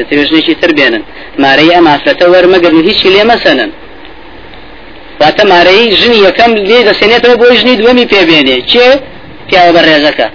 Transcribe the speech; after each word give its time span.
دەتەوێژنێکی 0.00 0.54
تر 0.60 0.70
بێنن. 0.78 1.02
مارەی 1.42 1.70
ئەم 1.76 1.86
ئافرەتە 1.90 2.26
وەرمەگەن 2.32 2.74
هیچی 2.88 3.08
لێ 3.14 3.24
مەسەنن. 3.32 3.70
واتە 5.20 5.44
مارەی 5.52 5.84
ژنی 6.00 6.18
یەکەم 6.26 6.50
لێ 6.70 6.78
دەسێنێتەوە 6.88 7.36
بۆی 7.40 7.56
ژنی 7.60 7.74
دووەمی 7.80 8.06
پێبێنێ. 8.12 8.56
چێ؟ 8.70 8.88
پیاوە 9.48 9.72
بەڕێزەکە 9.76 10.28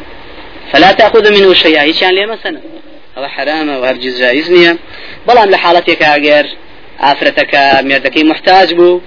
فلا 0.71 0.91
تأخذ 0.99 1.25
منه 1.35 1.53
شيئا. 1.63 1.81
هیچیان 1.89 2.13
لێ 2.17 2.25
مەسەنن. 2.33 2.63
ئەوە 3.15 3.29
حرامە 3.35 3.75
و 3.81 3.83
هەرگیز 3.89 4.15
جایز 4.21 4.47
نییە. 4.55 4.73
بەڵام 5.27 5.49
لە 5.53 5.57
حاڵەتێکە 5.63 6.07
ئەگەر 6.13 6.45
ئافرەتەکە 7.03 7.63
مێردەکەی 7.89 8.25
محتاج 8.31 8.69
بوو 8.77 9.01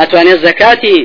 ئەتوانێت 0.00 0.38
زەکاتی 0.46 0.98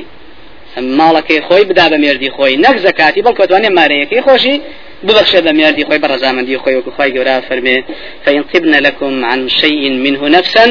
ماڵەکەی 0.98 1.40
خۆی 1.46 1.64
بدا 1.70 1.86
بە 1.92 1.98
مێردی 2.04 2.30
خۆی. 2.36 2.56
نەک 2.64 2.76
زەکاتی 2.86 3.20
بەڵکو 3.26 3.40
ئەتوانێت 3.44 3.74
مارەیەکەی 3.80 4.22
خۆشی 4.26 4.56
ببخشە 5.04 5.40
بە 5.46 5.52
مێردی 5.58 5.84
خۆی 5.88 6.00
بە 6.02 6.08
ڕزامەندی 6.12 6.56
خۆی 6.62 6.74
وەکو 6.78 6.90
خۆی 6.96 7.10
گەورە 7.14 7.36
فەرمێ 7.48 7.76
فإن 8.24 8.42
طبن 8.52 8.74
لكم 8.86 9.24
عن 9.24 9.48
شيء 9.48 9.82
منه 10.04 10.22
نفسا 10.36 10.66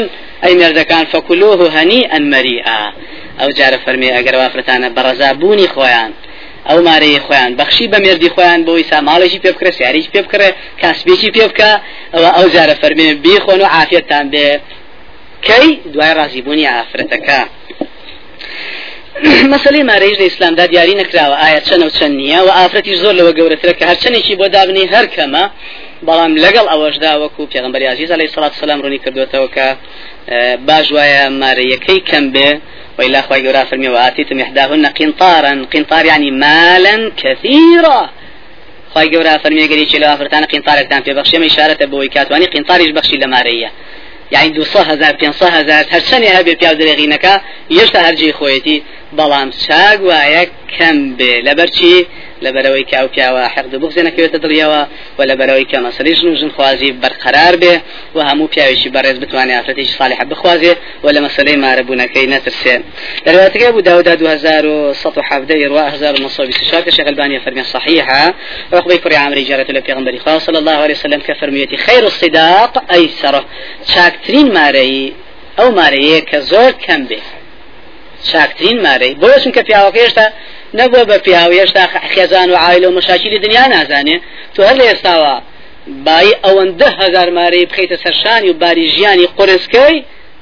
أي 0.45 0.53
مێردەکان 0.59 1.05
فكلوه 1.13 1.69
هنيئا 1.77 2.19
مريئا. 2.19 2.81
ئەو 3.39 3.49
جارە 3.57 3.77
فەرمێ 3.85 4.09
ئەگەر 4.15 4.35
وافرەتانە 4.41 4.87
بە 4.95 5.01
ڕزابوونی 5.07 5.67
خۆیان 5.75 6.11
ئەو 6.69 6.79
مارەی 6.87 7.19
خۆیان 7.25 7.51
بەخشی 7.59 7.87
بە 7.91 7.97
مێردی 8.05 8.29
خۆیان 8.35 8.61
بۆی 8.67 8.83
ساماڵێکی 8.91 9.39
پێ 9.43 9.49
بکرێ 9.55 9.71
سیاریی 9.77 10.09
پێ 10.13 10.21
بکرێ 10.25 10.49
کاسبێکی 10.81 11.29
پێ 11.35 11.45
بکە 11.51 11.71
ئەوە 12.13 12.29
ئەو 12.37 12.47
جارە 12.55 12.75
فەرمێ 12.81 13.07
بیخۆن 13.23 13.59
و 13.61 13.67
عافەتتان 13.75 14.25
بێ. 14.33 14.47
کەی؟ 15.47 15.69
دوای 15.93 16.13
ڕازیبوونی 16.19 16.65
ئافرەتەکە. 16.73 17.39
مەسلەی 19.53 19.83
مارەیش 19.91 20.15
لە 20.21 20.25
ئیسلامدا 20.29 20.65
دیاری 20.71 20.95
نکراوە 21.01 21.35
ئایا 21.43 21.59
چەند 21.67 21.83
و 21.83 21.89
چەند 21.97 22.15
نییە؟ 22.19 22.39
و 22.47 22.49
ئافرەتی 22.57 22.95
زۆر 23.01 23.13
لەوە 23.19 23.31
گەورەترە 23.39 23.73
کە 23.79 23.83
هەر 23.89 23.97
چەندێکی 24.03 24.35
بۆ 24.39 24.47
دابنی 24.55 24.85
هەر 24.93 25.05
کەمە 25.15 25.43
بەڵام 26.07 26.31
لەگەڵ 26.43 26.65
ئەوەشدا 26.71 27.11
وەکو 27.21 27.41
پێغمبەری 27.53 27.85
عزیز 27.93 28.09
علیه 28.15 28.27
الصلاة 28.29 28.51
والسلام 28.53 28.79
ڕوونی 28.83 28.99
کردوێتەوە 29.03 29.47
کە 29.55 29.67
باش 30.67 30.87
وایە 30.95 31.23
مارەیەکەی 31.41 31.99
کەم 32.09 32.25
بێ 32.33 32.49
وإلا 32.97 33.19
أخوة 33.19 33.37
يقول 33.37 33.65
فرمي 33.65 33.87
وآتيتم 33.87 34.39
إحداهن 34.39 34.85
قنطارا 34.85 35.53
قنطار 35.73 36.05
يعني 36.05 36.31
مالا 36.31 36.95
كثيرا 37.21 37.99
خی 38.93 39.07
گەورە 39.13 39.33
فەرمی 39.43 39.67
گەری 39.71 39.85
لە 40.01 40.07
ئافرەتانە 40.11 40.47
قینتارێکتان 40.53 41.01
پێ 41.05 41.11
بەخشێمە 41.17 41.45
ئشارەتە 41.49 41.85
بۆی 41.91 42.09
کاتوانی 42.15 42.45
قینتاریش 42.53 42.91
بەخشی 42.97 43.17
لە 43.23 43.27
مارەیە. 43.33 43.69
یعنی 44.35 44.49
دو 44.49 44.63
هزار 44.91 45.13
پێ 45.19 45.27
هزار 45.57 45.83
هەرچەنێ 45.93 46.29
هەبێ 46.37 46.53
پیا 46.59 46.71
درێغینەکە 46.79 47.33
یشتا 47.77 47.99
هەرجی 48.07 48.31
خۆیەتی 48.39 48.77
بەڵام 49.17 49.49
چاک 49.63 49.99
وایە 50.09 50.43
کەم 50.75 50.97
بێ. 51.17 51.33
لەبەرچی 51.47 51.95
لەبەرەوەی 52.45 52.85
کاو 52.91 53.07
پیاوە 53.13 53.43
حەق 53.55 53.65
بغزێنەکەوێتە 53.83 54.37
دڵیەوە 54.43 54.81
و 55.17 55.21
لەبەرەوەی 55.29 55.65
کە 55.71 55.77
مەسەری 55.85 56.13
ژن 56.19 56.27
و 56.31 56.35
ژن 56.39 56.49
خوازی 56.55 56.91
بەرقرار 57.01 57.55
بێ 57.61 57.75
و 58.15 58.19
هەموو 58.29 58.51
پیاوێکی 58.53 58.89
بەڕێز 58.95 59.17
بتوانێت 59.23 59.57
ئافرەتێکی 59.57 59.93
صالح 59.99 60.19
بخوازێ 60.31 60.73
و 61.03 61.07
لە 61.15 61.19
مەسلەی 61.25 61.57
مارەبوونەکەی 61.63 62.27
نەترسێ 62.33 62.75
لەرواتەکەی 63.25 63.71
بوو 63.73 63.81
داودا 63.81 64.13
2170 64.15 65.63
رواه 65.71 65.93
1924 65.93 66.81
كشيخ 66.81 67.07
الباني 67.07 67.39
فرمي 67.39 67.63
صحيحة 67.63 68.33
وأخبي 68.71 68.97
كري 68.97 69.15
عمري 69.15 69.43
جارة 69.43 69.71
لبيغمبري 69.71 70.19
صلى 70.39 70.57
الله 70.57 70.77
عليه 70.83 70.93
وسلم 70.93 71.21
كفرميتي 71.27 71.77
خير 71.77 72.03
الصداق 72.03 72.93
أيسره 72.93 73.45
شاكترين 73.93 74.53
ماري 74.53 75.13
مارەیە 75.79 76.19
کە 76.29 76.39
زۆر 76.51 76.71
کەم 76.85 77.01
بێ 77.09 77.21
چاکترین 78.29 78.77
مارەی 78.85 79.13
بۆ 79.21 79.29
چونکە 79.43 79.61
پیاوەکە 79.67 80.01
نەبووە 80.79 81.03
بە 81.09 81.17
پیاوە 81.25 81.55
هێشتا 81.61 81.83
خێزان 82.13 82.49
و 82.53 82.55
عیل 82.65 82.85
و 82.85 82.91
مشاکلی 82.91 83.39
دنیا 83.39 83.65
نازانێ. 83.75 84.17
تو 84.53 84.59
هەر 84.67 84.75
لە 84.79 84.85
ئێستاوە 84.89 85.35
بای 86.05 86.31
ئەوەندە 86.43 86.89
هزار 87.01 87.29
مارەی 87.37 87.65
بخیتە 87.65 87.97
سەرشانی 88.03 88.49
و 88.49 88.53
باری 88.53 88.89
ژیانی 88.95 89.27
قرسکەی 89.37 89.95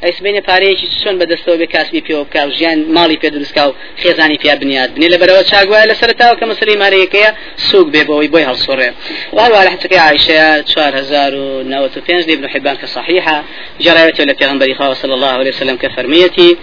ئەسبێنێ 0.05 0.41
پارەیەکی 0.49 0.87
چۆن 1.03 1.15
بەدەستەوە 1.21 1.55
بێ 1.61 1.67
کاسبی 1.73 2.01
پێوە 2.07 2.23
بکە 2.27 2.41
و 2.47 2.51
ژیان 2.57 2.79
ماڵی 2.95 3.17
پێ 3.21 3.29
دروستکە 3.35 3.63
و 3.67 3.73
خێزانی 4.01 4.37
پیا 4.41 4.55
بنیاد 4.61 4.89
بنێ 4.95 5.07
لە 5.13 5.17
بەرەوە 5.21 5.43
چاگوایە 5.51 5.85
لە 5.91 5.95
سەرتاوە 6.01 6.35
کە 6.39 6.45
مەسلی 6.51 6.75
مارەیەکەیە 6.83 7.31
سوک 7.67 7.87
بێ 7.93 8.01
بەوەی 8.07 8.29
بۆی 8.33 8.45
هەڵسۆڕێ 8.49 8.89
وهروە 9.35 9.61
لە 9.65 9.71
حتەکەی 9.73 10.01
عیشەیە 10.07 10.49
4095 10.65 12.27
لابن 12.27 12.47
حبان 12.53 12.75
كصحيحة 12.75 13.43
جرى 13.79 14.01
إلى 14.19 14.33
پیغمبر 14.33 14.73
خواه 14.73 14.93
صلى 14.93 15.13
الله 15.13 15.27
عليه 15.27 15.49
وسلم 15.49 15.75
كفرميتي 15.75 16.57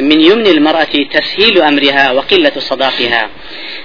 من 0.00 0.20
يمن 0.20 0.46
المرأة 0.46 0.94
تسهيل 1.14 1.62
أمرها 1.62 2.12
وقلة 2.12 2.52
صداقها. 2.58 3.30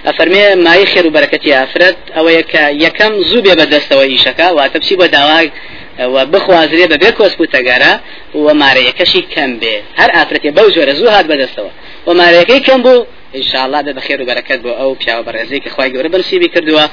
أفرمي 0.05 0.55
ما 0.55 0.75
يخير 0.75 1.09
بركتي 1.09 1.63
أفرد 1.63 1.95
أو 2.17 2.27
يك 2.27 2.55
يكم 2.55 3.21
زوبي 3.23 3.51
بدست 3.51 3.93
وإيشكا 3.93 4.49
وتبسي 4.51 4.95
بدواك 4.95 5.51
و 5.99 6.25
بخوازرێ 6.25 6.85
بەبێ 6.93 7.09
کۆسپوتەگەرە 7.19 7.93
و 8.43 8.47
مارەیەکەشی 8.61 9.21
کەم 9.33 9.51
بێ. 9.61 9.75
هەر 9.99 10.09
ئافرەتێ 10.15 10.51
بەو 10.57 10.67
جۆرە 10.75 10.93
زوو 10.99 11.09
هات 11.15 11.25
بەدەستەوە. 11.31 11.71
و 12.07 12.11
مارەیەکەی 12.19 12.61
کەم 12.67 12.81
بوو 12.85 13.05
انشاءالله 13.39 13.81
بە 13.87 13.93
بەخێر 13.97 14.19
و 14.21 14.25
بەرەکەت 14.29 14.59
بۆ 14.65 14.71
ئەو 14.79 14.91
پیاوە 15.01 15.23
بەڕێزەی 15.27 15.59
کە 15.63 15.69
خخوای 15.73 15.89
گەورە 15.93 16.09
بەنسیبی 16.13 16.49
کردووە. 16.55 16.85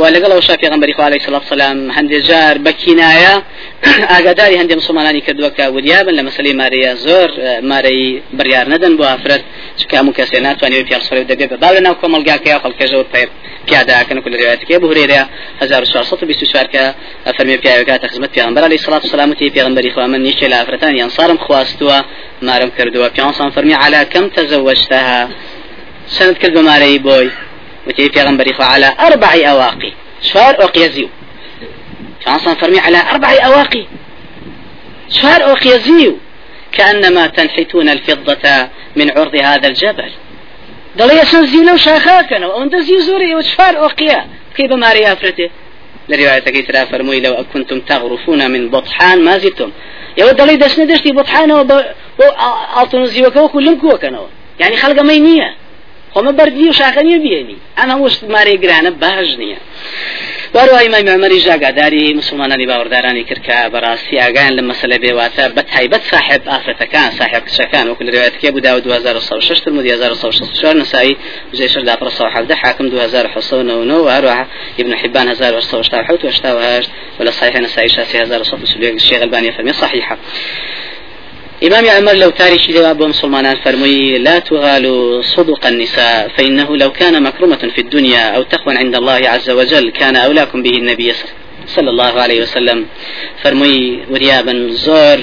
و 0.00 0.02
لەگەڵ 0.14 0.30
ئەو 0.34 0.40
شافی 0.48 0.66
غەمبەری 0.72 0.94
خوا 0.96 1.04
علیه 1.08 1.20
الصلاة 1.20 1.42
والسلام 1.44 1.78
هەندێک 1.96 2.22
جار 2.28 2.54
بە 2.64 2.72
کینایە 2.80 3.34
ئاگاداری 4.12 4.56
هەندێک 4.60 4.76
مسلمانانی 4.82 5.20
کردووە 5.26 5.50
کە 5.56 5.64
وریابن 5.74 6.14
لە 6.18 6.22
مەسلەی 6.28 6.54
مارەیە. 6.60 6.92
زۆر 7.06 7.30
مارەی 7.70 8.22
بڕیار 8.38 8.66
نەدەن 8.72 8.92
بۆ 8.98 9.04
ئافرەت. 9.12 9.42
چکە 9.78 9.94
هەموو 10.00 10.16
کەسێ 10.18 10.38
ناتوانێت 10.46 10.84
پیاسەر 10.88 11.16
دەبێت 11.30 11.48
بە 11.52 11.56
باو 11.62 11.74
لە 11.76 11.80
ناو 11.86 11.94
کۆمەلگاکەیە 12.02 12.56
خەڵکەژەوە 12.64 13.04
پێ 13.12 13.22
پیاداکەن 13.66 14.18
کل 14.24 14.34
روايتك 14.42 14.70
ابو 14.72 14.86
هريره 14.92 15.28
1424 15.60 16.66
كا 16.66 16.94
فرمي 17.38 17.56
پیاوەکە 17.56 18.06
خزمەت 18.12 18.30
پیغمبر 18.36 18.62
علیه 18.64 18.78
الصلاه 18.80 19.00
والسلام 19.04 19.34
تی 19.34 19.50
پیغمبری 19.50 19.90
خو 19.94 20.00
من 20.00 20.22
یەکێ 20.30 20.46
لە 20.52 20.56
ئافرەتان 20.60 20.92
یانصارم 21.00 21.38
خواستووە 21.46 21.98
مارم 22.42 22.70
کردووە. 22.78 23.08
پیانسان 23.16 23.50
فرمی 23.50 23.74
على 23.74 24.04
كم 24.12 24.28
تزوجتها 24.28 25.28
سند 26.06 26.38
کرد 26.38 26.54
بمارەی 26.56 26.98
بۆی. 27.06 27.30
وتی 27.86 28.08
پیغمبری 28.08 28.52
خو 28.52 28.62
على 28.62 28.92
أربع 29.00 29.50
أواقي 29.50 29.92
شوار 30.22 30.62
أوقيزيو 30.62 31.08
پیانسان 32.24 32.54
فرمی 32.54 32.78
على 32.78 32.98
أربع 33.10 33.28
أواقي 33.46 33.86
شوار 35.08 35.44
أوقيزيو 35.50 36.16
كأنما 36.72 37.26
تنحتون 37.26 37.88
الفضة 37.88 38.68
من 38.96 39.10
عرض 39.18 39.34
هذا 39.34 39.66
الجبل. 39.72 40.12
دەڵێ 40.98 41.14
ئەسن 41.22 41.44
زی 41.52 41.62
لەو 41.68 41.76
شاخاکەنەوە 41.86 42.52
ئەوەندە 42.54 42.78
زی 42.86 42.98
زۆری 43.08 43.32
ئەوە 43.32 43.44
چوار 43.50 43.74
ئۆقیە. 43.82 44.20
بکەی 44.50 44.68
بە 44.70 44.76
ماری 44.84 45.04
ئافرەتێ 45.08 45.48
لە 46.10 46.14
ریواەتەکەی 46.20 46.66
ترا 46.66 46.84
فەرمووی 46.90 47.20
لەو 47.24 47.34
ئەکنتم 47.40 47.80
من 48.54 48.62
بطحان 48.74 49.18
مازیتم. 49.28 49.70
ئەوە 50.18 50.32
دەڵی 50.38 50.56
دەستنە 50.62 50.86
دەشتی 50.92 51.12
بطحانەوە 51.18 51.64
بۆ 51.70 52.26
ئاڵتون 52.76 53.04
زیوەکەوەکو 53.14 53.58
لم 53.66 53.76
کووەکەنەوە 53.82 54.28
یعنی 54.60 54.76
خەڵگەمەی 54.82 55.20
نییە. 55.28 55.50
خۆمە 56.14 56.32
بەردی 56.38 56.68
و 56.68 56.72
شاخەنیە 56.80 57.18
بێنی 57.24 57.56
ئەمە 57.78 57.94
وشت 58.02 58.20
مارێ 58.34 58.54
گرانە 58.62 58.90
باش 59.02 59.28
نییە. 59.40 59.58
إمام 60.56 61.08
عمر 61.08 61.38
جاگا 61.38 61.70
داري 61.70 62.14
مسلمانانی 62.14 62.66
باوەڕدارانی 62.66 63.24
کرد 63.28 63.42
کە 63.46 63.70
بەڕاستی 63.74 64.14
ئاگیان 64.14 64.56
لە 64.58 64.62
مەسلە 64.70 64.98
بێواتە 64.98 65.54
بە 65.56 65.62
تایبەت 65.72 66.02
صاحب 66.10 66.42
ئافرەتەکان 66.46 67.10
صاحب 67.18 67.42
کچەکان. 67.48 67.86
وەکو 67.88 68.04
لەوێتکێ 68.04 68.50
بوو 68.50 68.60
2006 68.80 69.60
تر 69.60 69.70
2064 69.70 70.76
نسایی 70.76 71.16
وزيشر 71.52 71.80
دا 71.80 71.96
برا 71.96 72.10
صوحة 72.10 72.42
ده 72.42 72.54
حاكم 72.54 72.88
2009 72.88 74.00
وهروها 74.00 74.46
ابن 74.78 74.94
حبان 74.96 75.28
1967 75.28 76.86
و 77.20 77.24
نسائي 77.58 77.88
شاسي 77.88 78.22
1900 78.22 78.94
الشيخ 78.94 79.22
الباني 79.22 79.52
فرمي 79.52 79.72
صحيحة 79.72 80.18
إمام 81.64 81.86
عمر 81.88 82.12
لو 82.12 82.30
تاريخ 82.30 82.70
جواب 82.70 83.02
مسلمان 83.02 83.54
فرمي 83.64 84.18
لا 84.18 84.38
تغالوا 84.38 85.22
صدق 85.22 85.66
النساء 85.66 86.28
فإنه 86.36 86.76
لو 86.76 86.92
كان 86.92 87.22
مكرمة 87.22 87.56
في 87.74 87.80
الدنيا 87.80 88.36
أو 88.36 88.42
تقوى 88.42 88.74
عند 88.76 88.94
الله 88.96 89.12
عز 89.12 89.50
وجل 89.50 89.90
كان 89.90 90.16
أولاكم 90.16 90.62
به 90.62 90.70
النبي 90.70 91.12
صلى 91.12 91.22
الله 91.22 91.32
عليه 91.32 91.34
وسلم. 91.34 91.43
فرمووی 93.42 94.00
وریابن 94.10 94.58
زۆر 94.86 95.18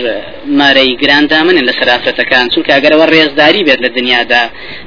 مارەی 0.60 0.96
گراندا 1.02 1.44
من 1.44 1.58
لە 1.68 1.74
سەرافرەتەکان 1.80 2.46
چونکە 2.54 2.72
ئەگەرەوە 2.76 3.06
ڕێزداری 3.14 3.64
بێت 3.68 3.80
لە 3.86 3.90
دنیادا 3.98 4.44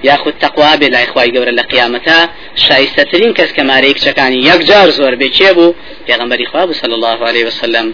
یاخود 0.08 0.34
تەقوا 0.42 0.72
بێ 0.80 0.88
لای 0.94 1.06
خی 1.12 1.30
گەورە 1.34 1.52
لە 1.58 1.64
قیامەتا 1.72 2.20
شایستەترین 2.64 3.32
کەس 3.38 3.50
کە 3.56 3.62
مارەی 3.70 3.94
کچەکانی 3.96 4.44
یەکجار 4.50 4.88
زۆر 4.98 5.14
بێ 5.20 5.28
چێ 5.36 5.50
بوو؟ 5.56 5.74
پێغمبەری 6.08 6.46
صلى 6.82 6.94
الله 6.98 7.18
عليه 7.28 7.44
وسلم. 7.46 7.86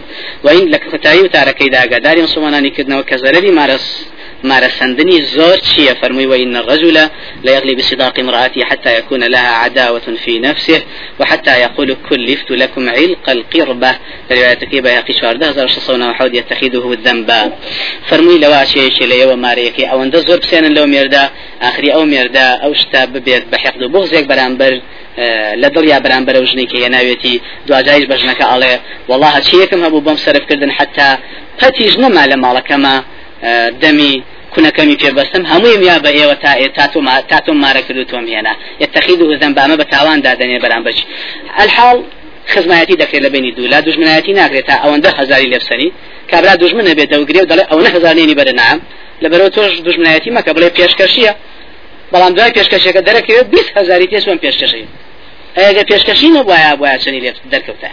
وین 0.43 0.65
لە 0.73 0.77
کتایی 0.93 1.21
و 1.21 1.27
تارەکەیدا 1.27 1.77
ئاگاداری 1.81 2.21
مسلمانانی 2.21 2.71
کردنەوە 2.75 3.03
کە 3.09 3.15
زەرری 3.23 3.51
مارەس 3.59 3.85
مارسندني 4.43 5.21
زور 5.25 5.57
شيء 5.75 5.93
فرمي 5.93 6.25
وإن 6.25 6.55
الرجل 6.55 6.93
لا 7.43 7.51
يغلي 7.55 7.75
بصداق 7.75 8.19
امرأته 8.19 8.63
حتى 8.63 8.97
يكون 8.97 9.23
لها 9.23 9.51
عداوة 9.63 10.07
في 10.25 10.39
نفسه 10.39 10.81
وحتى 11.19 11.59
يقول 11.59 11.97
كلفت 12.09 12.51
لكم 12.51 12.89
علق 12.89 13.29
القربة 13.29 13.95
روايتك 14.31 14.75
بيهقي 14.75 15.13
شوارده 15.13 15.47
هزار 15.47 15.67
شصونا 15.67 16.09
وحود 16.09 16.35
يتخذه 16.35 16.93
الذنبا 16.93 17.51
فرمي 18.09 18.37
لو 18.37 18.51
أشياء 18.51 19.05
لي 19.05 19.25
وماريكي 19.25 19.85
أو 19.85 20.03
أن 20.03 20.11
زور 20.11 20.37
بسين 20.37 20.73
لو 20.73 20.85
ميردا 20.85 21.29
آخري 21.61 21.93
أو 21.93 22.05
ميردا 22.05 22.47
أو 22.63 22.73
شتاب 22.73 23.17
بيت 23.17 23.43
بحقد 23.51 23.83
بغزيك 23.83 24.25
برانبر 24.25 24.81
لە 25.61 25.67
دڵیا 25.75 25.97
بەرامبەر 26.05 26.35
و 26.37 26.45
ژنێکی 26.51 26.77
هێ 26.83 26.89
ناوێتی 26.95 27.41
دوجایش 27.67 28.05
بە 28.09 28.15
ژنەکە 28.21 28.45
ئاڵێ. 28.51 28.73
والله 29.09 29.33
چیەکەم 29.47 29.81
هەبوو 29.85 30.05
بەم 30.07 30.17
سەرفکردن 30.25 30.71
حتا 30.77 31.09
پەتیش 31.59 31.93
نەما 32.03 32.23
لە 32.31 32.37
ماڵەکەمە. 32.43 32.95
دەمی 33.83 34.13
کونەکەمی 34.53 34.97
پێبەستم. 35.01 35.43
هەمووی 35.51 35.85
یا 35.89 35.97
بە 36.05 36.11
ئێوە 36.17 36.35
تا 36.43 36.51
تاتۆ 37.31 37.51
مارە 37.63 37.81
کرد 37.87 38.07
تۆم 38.11 38.25
هێنا. 38.33 38.53
یتەخید 38.83 39.19
و 39.21 39.35
زەم 39.41 39.53
بامە 39.57 39.75
بە 39.81 39.85
تاوان 39.93 40.19
دادنێ 40.27 40.57
بەرامبەر 40.63 40.95
الحال 41.63 41.97
خزمایەتی 42.53 42.95
دەکرێت 43.01 43.23
لە 43.25 43.29
بینی 43.33 43.51
دوو. 43.51 43.67
لا 43.73 43.79
دوژمنایەتی 43.85 44.33
ناکرێت 44.41 44.65
تا 44.69 44.75
ئەوەندە 44.83 45.09
هزاری 45.19 45.47
لێبسەری 45.51 45.89
کابرا 46.31 46.53
دوژمنە 46.61 46.93
بێت 46.97 47.09
دەوگرێ 47.13 47.41
و 47.43 47.47
دەڵێ 47.51 47.63
ئەوە 47.71 47.89
هزارێنی 47.95 48.35
بەرە 48.39 48.53
نام. 48.61 48.77
لەبەرەوە 49.23 49.49
تۆش 49.55 49.71
دوژمنایەتی 49.85 50.31
مەکە 50.37 50.51
بڵێ 50.55 50.69
پێشکەشیە. 50.77 51.33
بەڵام 52.13 52.31
دوای 52.37 52.51
پێشکەشەکە 52.57 53.01
دەرەکەوێت 53.07 53.47
20 53.53 53.77
هزاری 53.77 54.07
تێسوان 54.11 54.37
پێشکەشی. 54.43 54.85
ئەگە 55.57 55.83
پێشکەشی 55.89 56.29
نەبواە 56.37 56.73
بۆە 56.79 56.97
چنی 57.03 57.19
لێ 57.23 57.31
دەرکەوتە. 57.53 57.91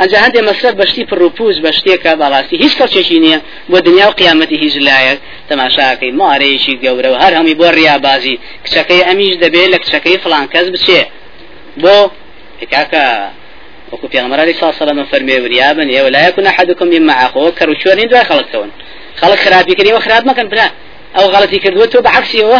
ئەجا 0.00 0.18
هەندێ 0.24 0.40
مەسەر 0.48 0.72
بەشتی 0.80 1.04
پڕوپوز 1.10 1.56
بە 1.64 1.70
شتێکە 1.78 2.12
باڵاستی 2.20 2.56
هیچ 2.64 2.74
کەچێکی 2.80 3.18
نییە 3.24 3.38
بۆ 3.70 3.78
دنیا 3.86 4.06
و 4.08 4.16
قیامەتی 4.20 4.56
هیچ 4.64 4.74
لایەک 4.86 5.18
تەماشاکەی 5.48 6.12
مارەیەکی 6.20 6.74
گەورە 6.84 7.08
و 7.12 7.16
هەر 7.22 7.32
هەمی 7.38 7.54
بۆ 7.60 7.68
ڕیابازی 7.78 8.36
کچەکەی 8.64 9.02
ئەمیش 9.08 9.34
دەبێت 9.44 9.68
لە 9.74 9.78
کچەکەی 9.82 10.18
فلان 10.24 10.46
کەس 10.52 10.66
بچێ. 10.74 11.02
بۆ 11.82 11.96
کاکە 12.72 13.04
وەکو 13.92 14.06
پێغمەر 14.14 14.38
علی 14.44 14.54
ساسەلەمە 14.62 15.04
فەرمێ 15.10 15.36
وریابن 15.44 15.88
ئێوە 15.94 16.10
لا 16.14 16.20
یەکون 16.28 16.46
أحدكم 16.52 16.88
مما 16.94 17.14
عخۆ 17.24 17.44
کەڕوچوەرین 17.58 18.08
دوای 18.10 18.26
خەڵکەون 18.30 18.70
خەڵک 19.20 19.40
خراپی 19.44 19.74
کردی 19.78 19.92
و 19.92 20.00
خراپ 20.04 20.24
مەکەن 20.30 20.46
برا 20.52 20.68
ئەو 21.16 21.26
غەڵەتی 21.32 21.58
کردووە 21.64 21.86
تۆ 21.92 21.98
بە 22.04 22.10
عکسیەوە 22.18 22.58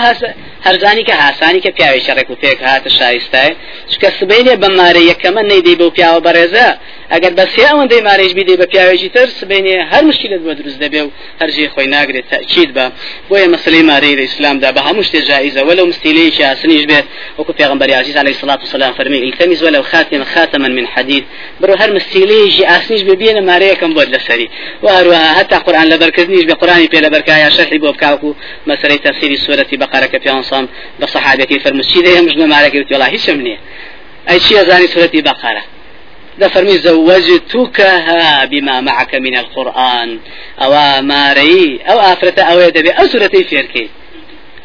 هەرزانی 0.66 1.04
کە 1.08 1.14
هاسانی 1.22 1.60
کە 1.64 1.70
پیاوی 1.76 2.00
شەڕێک 2.06 2.28
و 2.30 2.36
پێک 2.42 2.58
هاتە 2.68 2.90
شایستای. 2.98 3.50
چکە 3.92 4.08
سبینێ 4.18 4.54
بەمارە 4.62 5.02
یەکەمە 5.10 5.42
نەیدەی 5.50 5.76
بە 5.80 5.86
پیاوە 5.96 6.20
بەڕێزە. 6.26 6.68
ئەگەر 7.12 7.32
بە 7.38 7.44
سێ 7.54 7.64
ئەوەندەی 7.70 8.02
مارێژ 8.08 8.32
بیدەی 8.38 8.56
بە 8.60 8.66
پیاوێکی 8.72 9.08
تر 9.16 9.28
سبینێ 9.40 9.76
هەر 9.92 10.02
مشکلت 10.10 10.40
بۆ 10.46 10.52
دروست 10.60 10.78
دەبێ 10.84 11.00
و 11.06 11.10
هەرژێ 11.40 11.66
خۆی 11.74 11.88
ناگرێت 11.94 12.26
تأکید 12.32 12.70
بە. 12.76 12.86
بۆیە 13.28 13.48
مەسلەی 13.54 13.82
مارەی 13.90 14.14
لە 14.18 14.22
ئیسلامدا 14.28 14.70
بە 14.76 14.80
هەموو 14.86 15.02
شتێ 15.08 15.20
جایزە 15.28 15.60
وەلو 15.68 15.84
مستیلەیەکی 15.90 16.42
ئاسنیش 16.48 16.84
بێت. 16.90 17.06
وەکو 17.38 17.52
پێغمبەری 17.58 17.94
عزیز 18.00 18.16
عليه 18.22 18.34
الصلاة 18.36 18.60
والسلام 18.64 18.92
فەرمی 18.98 19.18
التمس 19.26 19.62
ولو 19.62 19.82
خاتم 19.82 20.24
خاتما 20.32 20.68
من 20.78 20.86
حديد. 20.94 21.24
برو 21.60 21.74
هەر 21.80 21.90
مستیلەیەکی 21.98 22.64
ئاسنیش 22.70 23.02
بێ 23.08 23.14
بێنە 23.20 23.42
مارەیەکەم 23.50 23.92
بۆت 23.96 24.08
لەسەری. 24.14 24.48
و 24.82 24.86
هەروەها 24.96 25.30
هەتا 25.38 25.58
قورآن 25.66 25.86
لەبەرکردنیش 25.92 26.44
بە 26.50 26.54
قورآنی 26.60 26.88
پێ 26.92 26.98
لەبەرکایە 27.04 27.48
شەرحی 27.56 27.78
بۆ 27.82 27.90
بکاوکو 27.94 28.30
مەسەلەی 28.70 29.00
تەفسیری 29.06 29.38
سورەتی 29.44 29.76
بەقەرە 29.82 30.08
کە 30.12 30.18
پێوانسام 30.24 30.64
بە 31.00 31.06
صحابەتی 31.14 31.58
فەرموچی 31.64 32.00
دەیە 32.06 32.20
مژنە 32.26 32.46
مارەکەوت 32.54 32.88
وڵا 32.92 33.08
هیچم 33.14 33.38
نییە. 33.46 33.58
دفرمي 36.38 36.78
زوجتكها 36.78 38.44
بما 38.44 38.80
معك 38.80 39.14
من 39.14 39.36
القرآن. 39.36 40.18
أو 40.62 41.02
ماري 41.02 41.80
أو 41.88 41.98
آفرة 41.98 42.42
أو 42.42 42.60
يدبي 42.60 42.90
أو 42.90 43.06
سورتي 43.06 43.44
فيركي. 43.44 43.88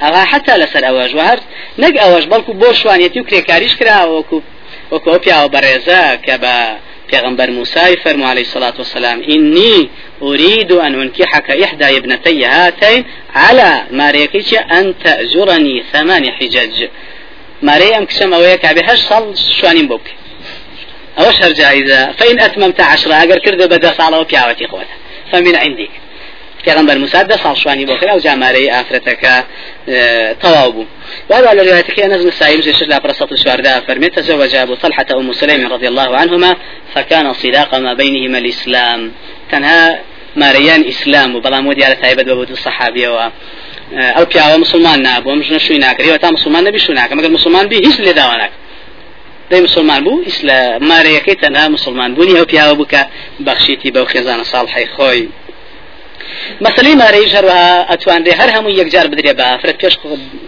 أغا 0.02 0.24
حتى 0.24 0.58
لسر 0.58 0.88
أواج 0.88 1.16
وهر. 1.16 1.40
نق 1.80 2.02
أواج 2.02 2.28
بلكو 2.28 2.54
بوشوانيتي 2.54 3.20
وكريكاريش 3.20 3.76
كرا 3.76 4.04
وكو 4.04 4.42
وكو 4.92 5.18
بيا 5.18 5.44
وبرزا 5.44 6.16
كبا 6.16 6.80
پیغمبر 7.12 7.52
موسى 7.52 7.98
فرمو 8.04 8.26
عليه 8.26 8.42
الصلاة 8.42 8.74
والسلام 8.78 9.24
إني 9.24 9.90
أريد 10.22 10.72
أن 10.72 11.02
أنكحك 11.02 11.52
إحدى 11.52 11.98
ابنتي 11.98 12.46
هاتين 12.46 13.06
على 13.36 13.84
ما 13.92 14.12
ريكيش 14.12 14.54
أن 14.54 14.94
تأجرني 15.04 15.84
ثمان 15.94 16.32
حجج 16.32 16.88
ما 17.62 17.78
ريم 17.78 18.06
كشم 18.06 18.34
أويك 18.34 18.66
بهش 18.66 19.00
صل 19.00 19.34
شوانين 19.62 19.88
بوك 19.88 20.02
أوش 21.20 21.42
هر 21.42 21.54
جائزة 21.54 22.12
فإن 22.12 22.40
أتممت 22.40 22.82
عشرة 22.82 23.24
أجر 23.24 23.40
كرد 23.40 23.64
بدأ 23.64 23.94
صالة 23.98 24.20
وبيعوتي 24.20 24.66
قوة 24.66 24.86
فمن 25.32 25.56
عندك. 25.56 25.90
پێغمبەر 26.68 26.98
موسا 26.98 27.24
دە 27.24 27.36
ساڵ 27.44 27.56
شوانی 27.64 27.86
بۆ 27.86 28.00
کرا 28.00 28.16
و 28.16 28.20
جامارەی 28.20 28.72
ئافرەتەکە 28.74 29.34
بوو 30.44 30.86
وهذا 31.30 31.54
لروايتك 31.54 32.00
أنس 32.00 32.26
السائب 32.26 32.62
زي 32.62 32.74
شرع 32.74 32.98
برصة 32.98 33.28
الشوارداء 33.32 33.80
فرميت 33.88 34.16
تزوج 34.20 34.56
أبو 34.56 34.76
طلحة 34.76 35.06
أم 35.14 35.34
سليم 35.34 35.68
رضي 35.68 35.88
الله 35.88 36.18
عنهما 36.18 36.56
فكان 36.96 37.34
صداق 37.34 37.76
ما 37.76 37.94
بينهما 37.94 38.38
الإسلام. 38.38 39.12
تنها 39.52 40.00
ماريان 40.36 40.88
إسلام 40.88 41.36
وبلا 41.36 41.60
مودي 41.60 41.86
على 41.86 41.96
تايبة 41.96 42.24
بابود 42.24 42.52
الصحابية 42.52 43.10
و 43.10 43.30
ئەو 44.18 44.26
پیاوە 44.26 44.58
مسلمان 44.60 45.02
نابووم 45.02 45.44
ژنە 45.44 45.58
شووی 45.58 45.80
ناکرێەوە 45.80 46.20
تا 46.22 46.32
مسلمان 46.32 46.64
نەبی 46.68 46.78
شو 46.78 46.94
ناکە 46.94 47.14
مەگەر 47.14 47.32
مسلمان 47.38 47.68
بی 47.68 47.76
هیچ 47.76 48.00
لێ 48.00 48.14
داواناک 48.14 48.52
دەی 49.52 49.62
مسلمان 49.68 50.00
بوو 50.06 50.24
ئیسلا 50.28 50.60
مارەیەکەی 50.90 51.36
تەنها 51.44 51.66
مسلمان 51.76 52.10
بوونی 52.16 52.38
ئەو 52.38 52.46
پیاوە 52.52 52.76
بووکە 52.80 53.02
بەخشیتی 53.46 53.90
بەو 53.96 54.06
خێزانە 54.12 54.46
ساڵحی 54.54 54.88
خۆی. 54.96 55.24
مەسلەی 56.66 56.96
مارەی 57.02 57.26
ژەروە 57.34 57.62
ئەتواندێ 57.90 58.32
هەر 58.40 58.50
هەموو 58.56 58.78
یەکجار 58.80 59.08
بدرێ 59.12 59.34
بە 59.40 59.46
ئافرەت 59.52 59.78
پێش 59.82 59.96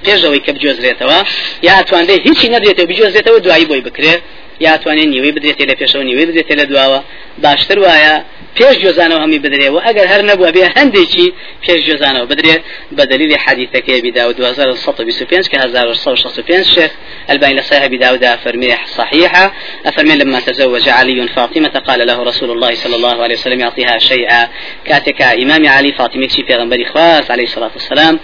پێشەوەی 0.05 0.41
کە 0.45 0.51
بجۆزرێتەوە 0.55 1.19
یا 1.67 1.73
ئەتواندێ 1.79 2.15
هیچی 2.25 2.47
نەدرێتەوە 2.53 2.87
بجۆزرێتەوە 2.91 3.39
دوایی 3.45 3.65
بۆی 3.69 3.81
بکرێت 3.87 4.21
یا 4.65 4.73
توانێت 4.81 5.09
نیوەی 5.13 5.31
بدرێتێ 5.35 5.65
لە 5.71 5.75
پێشەوە 5.79 6.03
نیوەی 6.09 6.25
بدرێتێ 6.29 6.55
لە 6.61 6.65
دواوە. 6.71 6.99
باشتر 7.43 7.77
وایە 7.85 8.15
پێش 8.57 8.75
جۆزانەوە 8.83 9.19
هەمی 9.23 9.39
بدرێ 9.45 9.67
و 9.75 9.79
ئەگەر 9.85 10.07
هەر 10.13 10.21
نەبووە 10.29 10.51
بێ 10.55 10.65
هەندێکی 10.77 11.27
پێش 11.63 11.79
جۆزانەوە 11.87 12.25
بدرێت 12.31 12.61
بە 12.97 13.03
دلیلی 13.11 13.37
حدیثەکەی 13.45 14.01
بیدا 14.05 14.29
و 14.29 14.33
2125 14.33 15.45
کە 15.51 15.55
1965 15.55 16.67
شيخ 16.75 16.91
الباني 17.29 17.53
لصحيح 17.53 17.85
بداود 17.85 18.25
فرمي 18.35 18.75
صحيحة 18.97 19.53
أفرمي 19.85 20.15
لما 20.15 20.39
تزوج 20.39 20.89
علي 20.89 21.27
فاطمة 21.27 21.69
قال 21.87 22.07
له 22.07 22.23
رسول 22.23 22.51
الله 22.51 22.75
صلى 22.75 22.95
الله 22.95 23.23
عليه 23.23 23.35
وسلم 23.35 23.59
يعطيها 23.59 23.97
شيئا 23.97 24.49
كاتك 24.85 25.21
إمام 25.21 25.67
علي 25.67 25.91
فاطمة 25.91 26.27
شي 26.27 26.43
پیغمبري 26.49 26.85
خواص 26.85 27.31
عليه 27.31 27.43
الصلاة 27.43 27.71
والسلام 27.75 28.19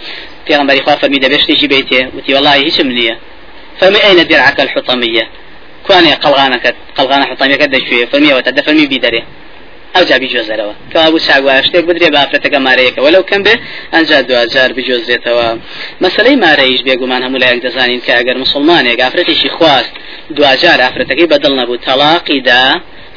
پیغمبري 0.48 0.80
خواص 0.80 0.98
فرمي 0.98 1.18
دبشتي 1.18 1.52
جبيته 1.52 2.08
وتي 2.16 2.34
والله 2.34 2.54
هيش 2.54 2.80
ملية 2.80 3.18
فمن 3.80 3.96
أين 3.96 4.26
درعك 4.26 4.60
الحطمية 4.60 5.24
كواني 5.86 6.12
قلغانك 6.14 6.74
قلغان 6.96 7.24
حطمية 7.24 7.56
قد 7.56 7.78
شوية 7.88 8.06
فرمي 8.06 8.86
بيدري 8.86 9.24
ئەو 9.94 10.04
جا 10.08 10.16
بیجۆزەرەوە 10.22 10.74
کەوا 10.92 11.08
بوو 11.12 11.24
چاگوایە 11.26 11.62
شتێک 11.66 11.84
بدرێ 11.88 12.08
بافرەتەکە 12.16 12.58
مارەیەکەوە. 12.66 13.08
لەو 13.14 13.24
کەم 13.30 13.42
بێ 13.46 13.54
ئەنجا 13.94 14.18
دوجار 14.28 14.70
بجۆزرێتەوە 14.76 15.48
مەسلەی 16.04 16.36
مارەیش 16.44 16.80
بێگومان 16.86 17.22
هەموو 17.26 17.42
لایەک 17.42 17.60
دەزانین 17.66 18.00
کە 18.06 18.12
ئەگەر 18.18 18.36
مسلمانێک 18.44 18.98
ئافرەتێکی 19.04 19.50
خواست 19.56 19.92
دوجار 20.36 20.78
ئافرەتەکەی 20.84 21.30
بەدڵ 21.32 21.52
نەبوو 21.60 21.82
تەلاقیدا 21.86 22.64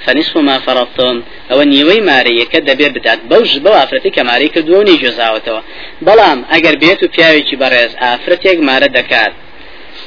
فنصف 0.05 0.37
ما 0.37 0.59
فرضتم 0.59 1.23
او 1.51 1.61
نیوی 1.61 1.99
ماری 1.99 2.45
که 2.45 2.59
دبیر 2.59 2.91
بدات 2.91 3.19
بوج 3.29 3.59
بو 3.59 3.69
افرتی 3.69 4.09
که 4.09 4.23
ماری 4.23 4.49
کردو 4.49 4.83
نی 4.83 4.97
جزاوتو 4.97 5.61
بلام 6.01 6.45
اگر 6.49 6.75
بیتو 6.75 7.07
پیاوی 7.07 7.43
چی 7.43 7.55
برز 7.55 7.91
افرتی 7.99 8.57
ماره 8.57 8.87
دکات 8.87 9.31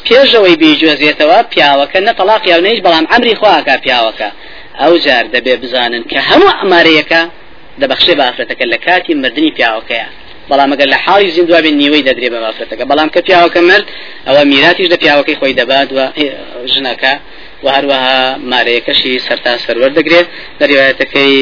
پێشەوەی 0.06 0.56
بیجۆزێتەوە 0.62 1.38
پیاوەکە 1.52 1.98
نە 2.06 2.12
تەلاقی 2.18 2.48
یاونەیش 2.52 2.80
بەڵام 2.86 3.04
ئەمری 3.12 3.34
خواکە 3.40 3.74
پیاوەکە. 3.84 4.28
ئەو 4.80 4.94
جار 5.04 5.24
دەبێ 5.34 5.54
بزانن 5.62 6.02
کە 6.10 6.18
هەموو 6.28 6.56
ئەمارەیەەکە 6.60 7.22
دەبەخشێ 7.80 8.14
بافرەتەکە 8.20 8.64
لە 8.72 8.78
کاتی 8.86 9.14
مردنی 9.22 9.50
پیاوەکەیە. 9.56 10.08
بەڵام 10.50 10.70
ئەگەر 10.72 10.88
لە 10.94 10.98
حاڵی 11.04 11.30
زیندوا 11.36 11.60
بێن 11.64 11.76
نیوەی 11.82 12.02
دەدرێ 12.08 12.28
بە 12.34 12.38
بافرەتەکە 12.44 12.84
بەڵام 12.90 13.08
کە 13.14 13.20
پیاوەکە 13.26 13.60
مرد 13.70 13.86
ئەوە 14.26 14.42
میراتیش 14.52 14.88
لە 14.92 14.96
پیاوەکەی 15.02 15.36
خۆی 15.40 15.54
دەبات 15.60 15.88
و 15.96 15.98
ژنەکە 16.72 17.12
و 17.64 17.68
هەروەها 17.76 18.18
مارەیەکەشی 18.52 19.14
سەرتا 19.26 19.52
سەرەر 19.64 19.92
دەگرێت 19.98 20.26
لە 20.60 20.64
ریواەتەکەی 20.70 21.34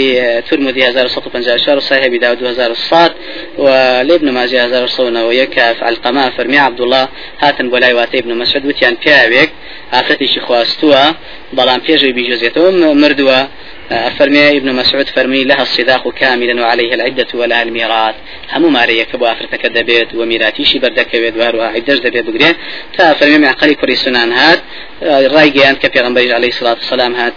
تورمودی 0.48 0.82
1954 0.82 1.80
صحيح 1.80 2.08
بداو 2.08 2.34
2000 2.34 3.10
و 3.58 3.66
لابن 4.02 4.30
ماجه 4.30 4.64
1991 4.64 5.44
كاف 5.44 5.82
القما 5.82 6.30
فرمي 6.30 6.58
عبد 6.58 6.80
الله 6.80 7.08
هاتن 7.40 7.70
بولاي 7.70 7.92
واتي 7.92 8.18
ابن 8.18 8.34
مسعود 8.34 8.66
وتيان 8.66 8.96
بياويك 9.04 9.50
آخرتي 9.92 10.40
خواستوها 10.40 11.14
بەڵام 11.56 11.80
پێشوی 11.86 12.12
بیجۆزێتەوە 12.16 12.70
مردووە 13.02 13.40
فرمي 13.90 14.56
ابن 14.56 14.74
مسعود 14.74 15.08
فرمي 15.08 15.44
لها 15.44 15.62
الصداق 15.62 16.12
كاملا 16.12 16.62
وعليه 16.62 16.94
العدة 16.94 17.26
ولها 17.34 17.62
الميراث 17.62 18.14
همو 18.52 18.68
ماري 18.68 18.98
يكبو 18.98 19.26
أفرتك 19.26 19.66
دبيت 19.66 20.14
وميراتيشي 20.14 20.78
بردك 20.78 21.14
وهروا 21.14 21.64
عدش 21.64 21.98
دبيت 21.98 22.24
بقرين 22.30 22.54
فرمي 23.20 23.38
معقلي 23.38 23.74
كوري 23.74 23.96
سنان 23.96 24.32
هات 24.32 24.60
گەیان 25.56 25.76
کە 25.82 25.88
پێغمبەری 25.94 26.32
عليه 26.32 26.50
سلاات 26.50 26.78
سلام 26.80 27.14
هات. 27.14 27.32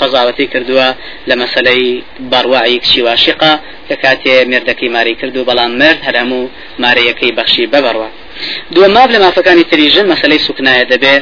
قەزاوەتی 0.00 0.46
کردووە 0.52 0.88
لە 1.28 1.34
مەسلەی 1.42 2.02
بڕواعی 2.32 2.78
کشی 2.84 3.02
واشقا 3.02 3.52
کە 3.88 3.94
کاتێ 4.04 4.36
مردەکەی 4.52 4.88
ماری 4.96 5.14
کردو 5.20 5.44
بەڵام 5.48 5.72
مرد 5.80 5.98
هەرموو 6.06 6.50
مارەیەکەی 6.82 7.32
بەخشی 7.38 7.66
ببڕوە 7.72 8.08
دووە 8.74 8.88
ماف 8.96 9.08
لە 9.14 9.18
مافەکانی 9.24 9.64
تریژن 9.72 10.06
مەسلەی 10.12 10.40
سوکنایە 10.46 10.84
دەبێ 10.92 11.14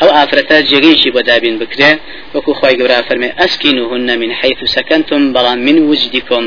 ئەو 0.00 0.10
ئافرەتە 0.16 0.56
جێگەیشی 0.70 1.10
بۆ 1.14 1.20
دابین 1.28 1.56
بکرێ 1.62 1.90
وەکو 2.34 2.52
خی 2.58 2.74
گەورا 2.80 2.98
فەرمێ 3.08 3.28
ئەسکینهن 3.40 4.08
من 4.22 4.30
حيث 4.40 4.60
سكنتم 4.76 5.22
بەڵام 5.34 5.58
من 5.68 5.76
وجدكم 5.90 6.44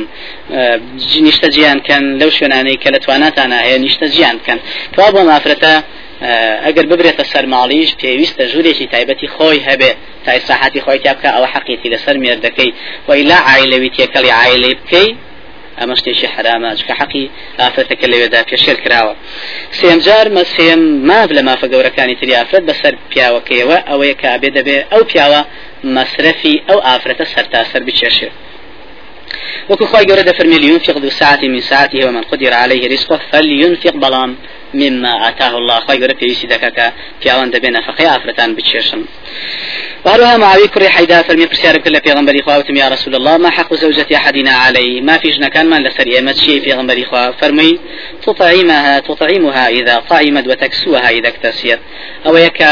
نیشتە 1.28 1.48
جیان 1.56 1.80
کەن 1.88 2.04
لەو 2.20 2.30
شوێنانەی 2.38 2.78
کە 2.84 2.90
لە 2.94 3.00
تواناتان 3.06 3.52
هەیە 3.66 3.78
نیشتە 3.86 4.08
جیان 4.16 4.38
کەن. 4.46 4.60
کوا 4.96 5.08
بۆ 5.14 5.22
مافرەتە 5.32 5.74
ئەگەر 6.66 6.86
ببرێتە 6.92 7.24
سەرماڵیش 7.32 7.90
پێویستە 8.02 8.44
ژوورێکی 8.52 8.88
تایبەتی 8.94 9.28
خۆی 9.36 9.60
هەبێ. 9.68 9.92
تا 10.26 10.32
ئیسراحەتی 10.38 10.82
خۆی 10.86 11.00
تیابکە 11.04 11.30
ئەوە 11.36 11.48
حەقیتی 11.54 11.88
لەسەر 11.94 12.16
مێردەکەی. 12.24 12.72
وإلا 13.08 13.38
عائلەوی 13.50 13.92
تێکەڵی 13.98 14.32
عائلەی 14.40 14.76
بکەی 14.80 15.10
ئەمە 15.80 15.96
شتێکی 16.00 16.28
حرامە 16.34 16.70
چکە 16.80 16.94
حەقی 17.00 17.26
ئافرەتەکە 17.60 18.06
لەوێدا 18.12 18.42
پێشێر 18.50 18.78
کراوە 18.84 19.14
سێمجار 19.80 20.28
مەسێم 20.38 20.82
ماف 21.10 21.30
لە 21.38 21.42
مافە 21.48 21.68
گەورەکانی 21.74 22.16
تری 22.20 22.34
ئافرەت 22.40 22.64
بەسەر 22.70 22.94
پیاوەکەیەوە 23.12 23.78
ئەوەیە 23.90 24.16
کە 24.22 24.28
ئابێ 24.34 24.50
دەبێ 24.58 24.78
ئەو 24.92 25.04
پیاوە 25.10 25.42
مەصرفی 25.96 26.56
ئەو 26.68 26.80
ئافرەتە 26.88 27.26
سەرتاسەر 27.34 27.82
بچێشێت 27.88 28.34
وكو 29.70 29.86
خواهي 29.86 30.06
قرد 30.06 30.32
فرمي 30.38 30.58
لينفق 30.58 30.98
ذو 30.98 31.10
ساعة 31.10 31.44
من 31.44 31.62
ساعته 31.62 32.08
ومن 32.08 32.22
قدر 32.22 32.54
عليه 32.54 32.88
رزقه 32.94 33.20
فلينفق 33.32 33.96
بلام. 34.04 34.32
مما 34.74 35.30
آتاه 35.30 35.58
الله 35.58 35.80
خواهي 35.80 36.04
قرد 36.04 36.18
في 36.20 36.34
سيدكك 36.34 36.94
في 37.22 37.34
أوان 37.34 37.52
دبنا 37.52 37.82
فقيا 37.82 38.16
أفرتان 38.16 38.56
بتشيشن 38.56 39.06
وهروها 40.06 40.38
معاوي 40.38 40.68
كري 40.68 40.90
حيدا 40.90 41.22
فرمي 41.22 41.46
برسيار 41.46 41.78
كل 41.78 41.96
في 41.96 42.12
غنبري 42.12 42.42
خواتم 42.42 42.76
يا 42.76 42.90
رسول 42.90 43.16
الله. 43.16 43.38
ما 43.38 43.50
حق 43.50 43.74
زوجة 43.74 44.16
أحدنا 44.16 44.52
عليه 44.52 45.02
ما 45.02 45.18
فيش 45.18 45.38
كان 45.38 45.66
من 45.66 45.84
لسر 45.84 46.08
إيمت 46.08 46.38
شيء 46.38 46.62
في 46.62 46.74
غنبري 46.74 47.06
خواه 47.06 47.32
فرمي 47.42 47.80
تطعيمها 48.24 49.00
تطعيمها 49.00 49.70
إذا 49.70 50.04
طعمت 50.10 50.48
وتكسوها 50.48 51.10
إذا 51.10 51.28
اكتسيت. 51.28 51.80
أو 52.26 52.38
يك 52.38 52.64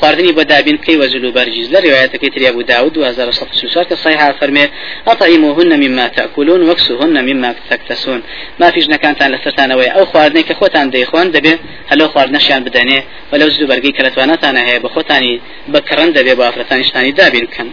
خواردني 0.00 0.32
بدابين 0.32 0.76
كي 0.76 0.96
وزلو 0.96 1.32
برجيز. 1.32 1.72
لرواية 1.72 2.06
كتري 2.06 2.48
أبو 2.48 2.60
داود 2.60 2.98
وهذا 2.98 3.30
صفحة 3.30 3.82
كصحيحة 3.82 4.32
فرمي 4.32 4.68
أطعموهن 5.08 5.80
مما 5.80 6.08
تأكلون 6.08 6.68
وأكسوهن 6.68 7.24
مما 7.24 7.54
تكتسون. 7.70 8.22
ما 8.60 8.70
فيش 8.70 8.86
كان 8.86 9.16
تان 9.16 9.32
لسرتان 9.32 9.70
أو 9.72 10.06
خواردني 10.06 10.42
كخوتان 10.42 10.90
ديخوان 10.90 11.30
دبي 11.40 11.58
هلو 11.90 12.08
خواردنشان 12.08 12.64
بدني 12.64 13.02
ولو 13.32 13.48
زلو 13.48 13.66
برقي 13.66 13.92
كلتوانتان 13.92 14.56
هي 14.56 14.78
بخوتاني 14.78 15.40
بكرن 15.68 16.12
دبي 16.12 16.34
بافرتان 16.34 16.80
دانیشتانی 16.80 17.12
دابین 17.12 17.46
بکەن 17.46 17.68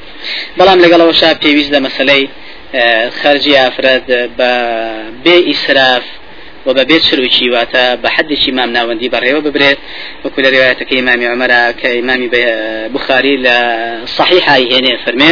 بەڵام 0.59 0.79
لەگەڵەوەشا 0.83 1.29
پێویست 1.43 1.71
لە 1.75 1.79
مەسلەی 1.85 2.23
خەرجی 3.19 3.53
ئافرەت 3.61 4.05
بە 4.37 4.51
بێ 5.23 5.37
ئیسراف 5.49 6.03
و 6.65 6.73
بە 6.73 6.83
بێت 6.89 7.03
شروعی 7.09 7.49
واتە 7.55 7.83
بە 8.03 8.09
حدێکی 8.15 8.51
مام 8.57 8.69
ناوەندی 8.77 9.09
بەڕێوە 9.13 9.41
ببرێت. 9.47 9.77
وەکو 10.23 10.39
لە 10.43 10.49
ڕێوایەتەکە 10.53 10.93
ئیمامی 10.99 11.27
عمەرە 11.33 11.61
کە 11.81 11.85
ئیمامی 11.97 12.29
بخاري 12.95 13.37
لصحيح 13.45 14.45
هنا 14.49 14.97
فرمي 15.05 15.31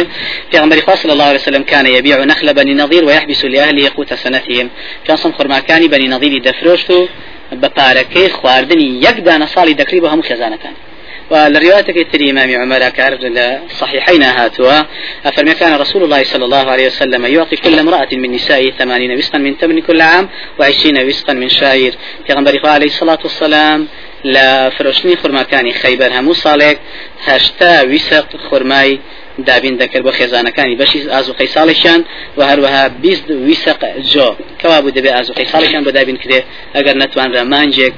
في 0.50 0.56
عمر 0.58 0.78
صلى 1.02 1.12
الله 1.12 1.24
عليه 1.30 1.42
وسلم 1.42 1.62
كان 1.62 1.86
يبيع 1.86 2.24
نخل 2.24 2.54
بني 2.54 2.74
نظير 2.74 3.04
ويحبس 3.04 3.44
لأهله 3.44 3.90
قوت 3.96 4.14
سنتهم. 4.14 4.70
كان 5.06 5.16
صم 5.16 5.32
خرماكاني 5.32 5.88
بني 5.88 6.08
نظير 6.08 6.32
دفروشتو 6.38 7.08
بپارەکەی 7.62 8.28
خواردنی 8.38 8.88
یەک 9.06 9.16
دانە 9.26 9.46
ساڵی 9.54 9.74
دەکری 9.80 10.00
بە 10.02 10.08
هەموو 10.12 10.28
خێزانەکان. 10.28 10.76
ولروايتك 11.30 11.96
التري 11.96 12.30
إمام 12.30 12.50
عمر 12.62 12.88
كارج 12.88 13.22
صحيحين 13.80 14.22
هاتوا 14.22 14.82
أفرمي 15.24 15.54
كان 15.54 15.74
رسول 15.74 16.02
الله 16.04 16.22
صلى 16.24 16.44
الله 16.44 16.70
عليه 16.70 16.86
وسلم 16.86 17.26
يعطي 17.26 17.56
كل 17.56 17.78
امرأة 17.78 18.08
من 18.12 18.32
نسائه 18.32 18.70
ثمانين 18.70 19.18
وسقا 19.18 19.38
من 19.38 19.58
تمن 19.58 19.80
كل 19.80 20.00
عام 20.00 20.28
وعشرين 20.58 20.98
وسقا 21.08 21.32
من 21.32 21.48
شعير 21.48 21.94
في 22.26 22.32
غنبري 22.32 22.60
عليه 22.64 22.86
الصلاة 22.86 23.18
والسلام 23.22 23.88
لا 24.24 24.70
فرشني 24.70 25.16
خرماكاني 25.16 25.72
خيبر 25.72 26.10
همو 26.18 26.32
صالك 26.32 26.80
هشتا 27.24 27.82
وسق 27.82 28.36
خرماي 28.50 29.00
دابین 29.44 29.78
دەکرد 29.82 30.02
بۆ 30.06 30.12
خێزانەکانی 30.18 30.76
بەشی 30.80 30.98
ئازوقەی 31.14 31.48
ساڵێکیان 31.54 32.00
و 32.38 32.40
هەروەها 32.50 32.82
بیست 33.04 33.30
ویسق 33.30 33.80
جۆ. 34.12 34.28
کەوا 34.60 34.78
بوو 34.82 34.90
دەبێت 34.96 35.14
ئازوقەی 35.16 35.46
ساڵێکیان 35.52 35.84
بە 35.86 35.92
دابین 35.96 36.16
کرێ 36.22 36.40
ئەگەر 36.76 36.94
نەتوانرا 37.02 37.42
مانجێک 37.52 37.94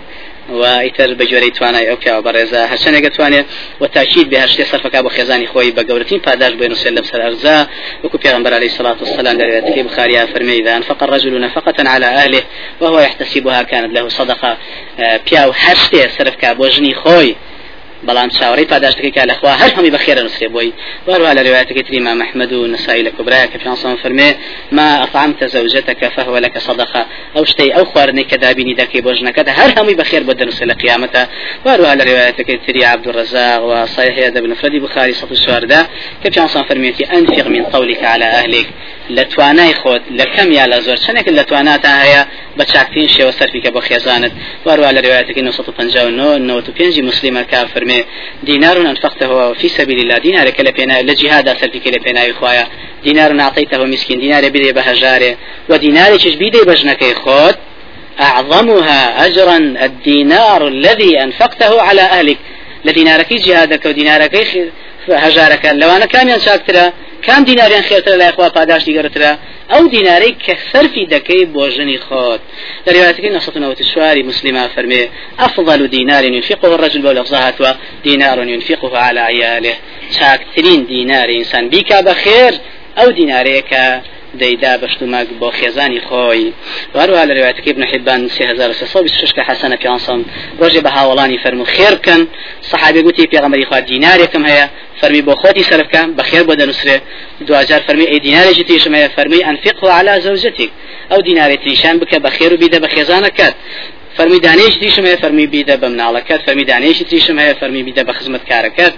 و 0.49 0.63
ئیتر 0.85 1.15
بە 1.15 1.25
جۆرەی 1.31 1.53
توانای 1.59 1.87
ئەو 1.89 1.97
پیاوە 2.03 2.23
بەڕێزە 2.27 2.61
هەرچەنێگە 2.73 3.11
توانێت 3.17 3.47
و 3.81 3.87
تاکید 3.87 4.27
بە 4.31 4.37
هەرشتێ 4.43 4.65
سەرفەکە 4.73 5.01
بۆ 5.05 5.11
خێزانی 5.17 5.49
خۆی 5.53 5.73
بە 5.77 5.83
گەورەترین 5.89 6.21
پاداش 6.27 6.53
بێن 6.61 6.73
وسێ 6.75 6.91
لەم 6.97 7.07
سەر 7.11 7.21
ئەرزا. 7.27 7.59
وەکو 8.05 8.19
پێغمبەر 8.25 8.53
عليه 8.59 8.71
الصلاة 8.73 8.99
والسلام 9.03 9.37
دەرێتەکەی 9.41 9.83
بخاریا 9.89 10.27
فەرمی 10.33 10.57
إذا 10.61 10.73
أنفق 10.77 11.03
الرجل 11.03 11.41
نفقة 11.47 11.79
على 11.95 12.07
أهله 12.07 12.43
وهو 12.81 13.01
يحتسبها 13.01 13.63
كانت 13.63 13.91
له 13.97 14.09
صدقة. 14.09 14.57
پیاو 15.27 15.53
هەرشتێ 15.63 16.03
سەرفکە 16.17 16.51
بۆ 16.59 16.67
ژنی 16.75 16.95
خۆی. 17.03 17.35
بەڵام 18.07 18.31
چاوەڕی 18.37 18.67
پاداشتەکەی 18.73 19.13
کا 19.17 19.25
لەخوا 19.31 19.53
هەر 19.61 19.71
هەمی 19.77 19.91
بەخێرە 19.97 20.23
نووسێ 20.27 20.49
بۆی. 20.55 20.73
وەروە 21.09 21.31
لە 21.37 21.43
روايتك 21.49 21.79
تري 21.87 22.01
ما 22.01 22.15
محمد 22.15 22.53
ونسائي 22.53 23.03
لكبرى 23.03 23.47
كفي 23.53 23.69
عصام 23.69 23.97
فرمي 23.97 24.31
ما 24.73 25.03
أطعمت 25.03 25.45
زوجتك 25.45 26.09
فهو 26.17 26.39
لك 26.39 26.59
صدقة. 26.59 27.07
أو 27.37 27.45
شتي 27.45 27.71
أو 27.77 27.85
خوارني 27.85 28.25
كدابيني 28.25 28.75
داكي 28.75 29.01
بوجنك 29.01 29.49
هر 29.49 29.81
همي 29.81 29.95
بخير 29.95 30.23
بدن 30.23 30.51
سلا 30.51 30.75
قيامته 30.75 31.27
وأروى 31.65 31.87
على 31.87 32.05
روايتك 32.05 32.61
تري 32.67 32.85
عبد 32.85 33.09
الرزاق 33.09 33.65
وصحيح 33.65 34.19
يد 34.19 34.39
بن 34.39 34.55
فرد 34.55 34.73
بخاري 34.73 35.13
صف 35.13 35.33
الشوارده 35.33 35.87
كفي 36.25 36.41
عصام 36.41 36.65
فرميتي 36.65 37.05
أنفق 37.05 37.47
من 37.47 37.65
قولك 37.65 38.05
على 38.05 38.25
أهلك 39.09 39.21
لتوانای 39.21 39.75
خۆت 39.75 40.03
لە 40.19 40.25
کەم 40.37 40.53
یا 40.53 40.67
لە 40.67 40.81
زۆر؟ 40.87 40.99
چنێک 41.07 41.29
لە 41.29 41.45
تواناتە 41.45 41.91
هەیە 42.03 42.23
بە 42.59 42.65
چاکترین 42.65 43.09
شێوە 43.09 43.33
سەرفیکە 43.39 43.71
بۆ 43.71 43.81
خێزانت؟ 43.81 44.33
واروا 44.67 44.91
لە 44.93 45.01
روایەتەکەی 45.07 45.43
1950 45.43 47.03
مسلمە 47.03 47.43
کا 47.51 47.67
فەرمێ 47.75 48.05
دينار 48.43 48.77
أنفقته 48.77 49.53
في 49.55 49.69
سبيل 49.69 49.99
الله 49.99 50.19
دينار 50.19 50.51
كلا 50.51 50.71
بينا 50.71 51.03
لجهاد 51.03 51.57
سلفي 51.61 51.81
كلا 51.81 51.99
بينا 52.05 52.31
إخوايا 52.31 52.67
دينار 53.05 53.41
أعطيته 53.41 53.85
مسكين 53.85 54.21
دينار 54.21 54.49
بدي 54.49 54.73
بهجاره 54.73 55.37
ودينار 55.71 56.17
تش 56.17 56.35
بدي 56.35 56.61
بجنك 56.67 57.03
خود 57.15 57.57
أعظمها 58.21 59.27
أجرا 59.27 59.57
الدينار 59.57 60.69
الذي 60.69 61.23
أنفقته 61.23 61.83
على 61.83 62.01
أهلك. 62.01 62.39
لدينارك 62.85 63.33
جهادك 63.33 63.85
ودينارك 63.87 64.35
هجارك 65.09 65.65
لو 65.65 65.91
أنا 65.91 66.07
كان 66.07 66.29
شاكترا 67.23 67.35
كام 67.35 67.45
ديناريان 67.45 67.83
خيرتر 67.83 68.17
لا 68.17 68.29
إخوة 68.29 68.49
پاداش 68.49 68.85
ديگرترا 68.85 69.39
أو 69.71 69.87
ديناري 69.87 70.37
كثرفي 70.47 71.05
دكي 71.05 71.45
بوجني 71.45 71.99
خود 71.99 72.41
لروايتك 72.87 73.25
نصة 73.25 73.69
وتشواري 73.69 74.23
مسلمة 74.23 74.69
فرمي 74.69 75.09
أفضل 75.39 75.89
دينار 75.89 76.25
ينفقه 76.25 76.75
الرجل 76.75 77.03
بولفظها 77.03 77.77
دينار 78.05 78.43
ينفقه 78.43 78.99
على 78.99 79.21
عياله 79.21 79.75
شاكترين 80.11 80.87
دينار 80.87 81.29
إنسان 81.29 81.69
بيك 81.69 81.93
بخير 81.95 82.55
أو 82.99 83.11
ديناريك 83.11 83.75
دەیدا 84.43 84.73
بەشتمەک 84.83 85.29
بۆ 85.41 85.49
خێزانی 85.59 86.01
خۆی 86.09 86.53
وهروها 86.95 87.25
لە 87.29 87.33
روایەتەکەی 87.39 87.73
ابن 87.75 87.85
حبان 87.93 88.29
3626 88.29 89.33
کە 89.37 89.43
حەسەنە 89.49 89.77
پیانسەم 89.83 90.21
ڕۆژێ 90.61 90.81
بە 90.87 90.91
هاوڵانی 90.97 91.39
فەرمو 91.43 91.65
خێر 91.65 91.95
بکەن 91.99 92.23
سەحابێ 92.71 93.01
گوتی 93.07 93.27
پێغەمبەری 93.33 93.67
خوا 93.69 93.81
دینارێکم 93.81 94.45
هەیە 94.51 94.67
فەرمی 95.01 95.23
بۆ 95.27 95.35
خۆتی 95.41 95.65
سەرفکە 95.71 96.03
بەخێر 96.19 96.45
بۆ 96.49 96.55
دەنووسێ 96.61 96.97
دوجار 97.47 97.81
فەرمی 97.87 98.07
ئەی 98.11 98.21
دینارێکی 98.27 98.65
تیشم 98.69 98.95
هەیە 98.99 99.09
فەرمی 99.17 99.41
ئەنفقه 99.47 99.89
على 99.99 100.21
زوجتك 100.21 100.71
ئەو 101.11 101.21
دینارێت 101.29 101.61
تریشان 101.65 101.97
بکە 102.01 102.19
بەخێر 102.25 102.51
و 102.53 102.57
بیدە 102.63 102.79
بە 102.85 102.89
خێزانەکەت 102.95 103.55
فرمي 104.19 104.39
دانيش 104.39 104.75
تيشم 104.79 105.07
هي 105.07 105.17
فرمي 105.17 105.47
بيدا 105.47 105.75
بمنالكات 105.75 106.41
فرمي 106.47 106.65
دانيش 106.65 106.99
تيشم 106.99 107.39
هي 107.39 107.55
فرمي 107.55 107.83
بيدا 107.83 108.03
بخدمت 108.03 108.41
كاركات 108.49 108.95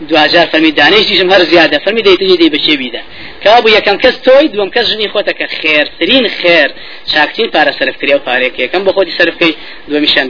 دو 0.00 0.16
هزار 0.16 0.46
فرمي 0.46 0.70
دانيش 0.70 1.06
تيشم 1.06 1.30
هر 1.30 1.42
زيادة 1.42 1.78
فرمي 1.78 2.02
دي 2.02 2.16
تجي 2.16 2.36
دي 2.36 2.48
بشي 2.48 2.76
بيدا 2.76 3.02
كابو 3.44 3.68
يكم 3.68 3.96
كس 3.96 4.20
توي 4.20 4.48
دوم 4.48 4.70
كس 4.70 4.90
جني 4.90 5.08
خوتك 5.08 5.50
خير 5.62 5.90
ترين 6.00 6.28
خير 6.28 6.74
شاكتين 7.06 7.50
بارا 7.50 7.70
صرف 7.70 7.96
كريو 7.96 8.18
باريك 8.26 8.58
يكم 8.58 8.84
بخوتي 8.84 9.10
صرف 9.18 9.36
كي 9.36 9.54
دو 9.88 10.00
مشان 10.00 10.28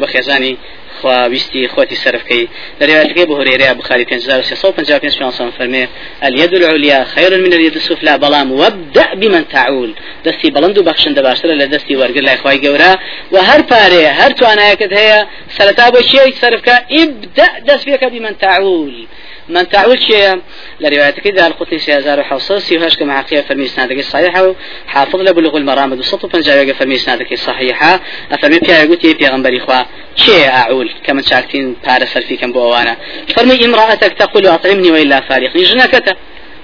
خويستي 1.02 1.68
خوتي 1.68 1.94
صرف 1.94 2.22
كي 2.22 2.48
روايتك 2.82 3.18
ابو 3.18 3.36
هريره 3.36 3.72
بخاري 3.72 4.04
5655 4.04 5.50
فرمي 5.50 5.88
اليد 6.24 6.54
العليا 6.54 7.04
خير 7.04 7.38
من 7.38 7.52
اليد 7.52 7.74
السفلى 7.74 8.18
بلام 8.18 8.52
وابدأ 8.52 9.14
بمن 9.14 9.48
تعول 9.48 9.94
دستي 10.24 10.50
بلندو 10.50 10.82
بخشن 10.82 11.14
دباشتر 11.14 11.48
لدستي 11.48 11.96
ورقر 11.96 12.20
لا 12.20 12.36
خوي 12.36 12.58
جورا 12.58 12.96
وهر 13.30 13.60
باري 13.60 14.06
هر 14.06 14.30
توانايكت 14.30 14.92
هي 14.92 15.26
سلتا 15.48 15.90
بو 15.90 16.00
شيء 16.00 16.34
صرف 16.42 16.60
كا 16.60 16.76
ابدأ 16.92 17.48
دست 17.66 17.84
فيك 17.84 18.04
بمن 18.04 18.38
تعول 18.38 19.06
من 19.48 19.68
تعول 19.68 20.02
شيء 20.02 20.40
لرواية 20.80 21.10
كده 21.10 21.46
القطي 21.46 21.78
سيازار 21.78 22.20
وحوصة 22.20 22.58
سيوهاش 22.58 22.96
كما 22.96 23.14
عقية 23.14 23.40
فرمي 23.40 23.66
سنادك 23.66 23.98
الصحيحة 23.98 24.54
حافظ 24.86 25.20
لبلغ 25.20 25.56
المرامد 25.56 25.98
وسطو 25.98 26.28
بنجاوة 26.28 26.72
فرمي 26.72 26.96
سنادك 26.96 27.32
الصحيحة 27.32 28.00
أفرمي 28.32 28.58
بيا 28.58 28.78
يقول 28.82 28.96
تي 28.96 29.14
بيا 29.14 29.30
غنبري 29.30 29.60
خوا 29.60 29.82
شيء 30.16 30.48
أعول؟ 30.48 30.90
كما 31.04 31.22
شاكتين 31.22 31.76
بارس 31.86 32.18
في 32.18 32.36
كم 32.36 32.52
بوانا. 32.52 32.96
فرمي 33.36 33.64
امرأتك 33.64 34.12
تقول 34.18 34.46
أطعمني 34.46 34.90
وإلا 34.90 35.20
فارقني 35.20 35.62
جنكتا 35.62 36.16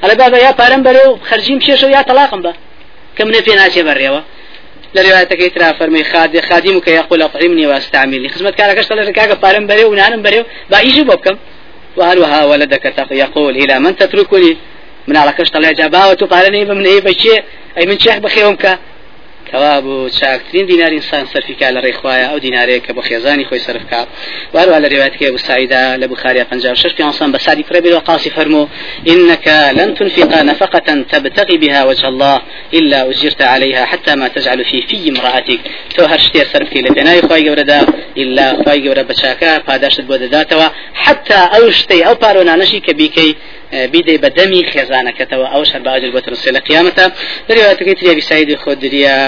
على 0.03 0.15
بابا 0.15 0.39
يا 0.39 0.51
بارم 0.51 0.83
بريو 0.83 1.19
خرجيم 1.31 1.59
بشيشو 1.59 1.89
يا 1.89 2.03
طلاقم 2.03 2.43
با. 2.43 2.55
كم 3.17 3.29
نفي 3.29 3.55
ناشي 3.55 3.83
بريوه 3.83 4.25
لروايتك 4.95 5.55
ترى 5.55 5.75
فرمي 5.75 6.05
خاد 6.05 6.41
خادمك 6.41 6.89
يقول 6.89 7.23
أطعمني 7.23 7.67
وأستعملني. 7.67 8.29
خدمت 8.29 8.55
كان 8.55 8.77
كشتل 8.77 9.11
كاك 9.11 9.41
بارم 9.41 9.67
بريو. 9.67 9.91
ونانم 9.91 10.23
بريو 10.23 10.45
با 10.71 10.81
وهروها 11.97 12.45
ولدك 12.45 12.95
يقول 13.11 13.57
إلى 13.57 13.81
من 13.81 13.97
تتركني؟ 13.97 14.57
من 15.09 15.17
على 15.17 15.33
كشت 15.33 15.57
الله 15.57 15.73
جابا 15.73 16.07
وتقارني 16.07 16.65
من 16.65 16.87
أي 16.87 17.01
بشيء 17.01 17.45
أي 17.79 17.87
من 17.87 17.99
شيخ 17.99 18.17
بخيرهم 18.17 18.57
كا 18.57 18.79
کەوا 19.53 19.81
بوو 19.85 20.09
چاکترین 20.09 20.67
دیناری 20.67 20.95
ئینسان 20.95 21.25
سەرفیکا 21.35 21.69
لە 21.77 21.81
ڕێخوایە 21.87 22.27
ئەو 22.31 22.39
دینارەیە 22.47 22.81
کە 22.87 22.93
بۆ 22.97 23.03
خێزانی 23.09 23.45
خۆی 23.49 23.61
سەرفکا 23.67 24.03
واروها 24.55 24.81
لە 24.85 24.89
ڕێواتکە 24.93 25.41
سعيدة 25.41 25.97
لە 25.97 26.07
بخاري 26.07 26.45
56 26.45 26.95
في 26.97 27.03
عنصان 27.03 27.33
بسادي 27.33 27.63
فربي 27.63 27.93
وقاسي 27.93 28.31
فرمو 28.31 28.69
إنك 29.09 29.73
لن 29.73 29.95
تنفق 29.95 30.43
نفقة 30.43 31.05
تبتغي 31.13 31.57
بها 31.57 31.85
وجه 31.85 32.09
الله 32.09 32.41
إلا 32.75 33.11
أجرت 33.11 33.43
عليها 33.43 33.85
حتى 33.85 34.15
ما 34.15 34.29
تجعل 34.29 34.65
في 34.65 34.83
في 34.83 35.09
امرأتك. 35.09 35.61
تو 35.97 36.05
هرشتي 36.05 36.45
سرفكي 36.53 36.81
لبناي 36.81 37.23
خواي 37.23 37.49
قوردا 37.49 37.87
إلا 38.17 38.63
خواي 38.65 38.89
قورا 38.89 39.03
بشاكا 39.03 39.59
پاداشت 39.59 40.01
بودداتوا 40.01 40.69
حتى 40.95 41.35
أوشتي 41.35 42.07
أو 42.07 42.15
بارونا 42.15 42.57
نشي 42.57 42.81
كبيكي 42.81 43.21
بیدەی 43.21 43.60
بە 44.23 44.31
دەمی 44.39 44.63
خێزانەکەتەوە 44.73 45.47
ئەو 45.53 45.65
شەر 45.65 45.83
باجر 45.89 46.11
بۆ 46.15 46.21
ترسێ 46.27 46.51
لە 46.57 46.61
قیامەتە. 46.69 47.05
دەریواتەکەی 47.49 47.95
تریابی 48.01 48.21
سایدی 48.21 48.57
خۆدریا 48.57 49.19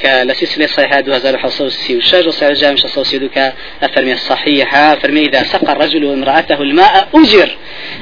کە 0.00 0.12
لە 0.28 0.32
سلسلة 0.32 0.66
صحيحة 0.66 0.98
2636 0.98 2.26
وصحيح 2.26 2.48
الجامع 2.48 2.76
632 2.76 3.52
أفرمي 3.82 4.12
الصحيحة 4.12 4.92
أفرمي 4.92 5.20
إذا 5.20 5.42
سقى 5.42 5.72
الرجل 5.72 6.12
امرأته 6.12 6.62
الماء 6.62 7.08
أجر. 7.14 7.50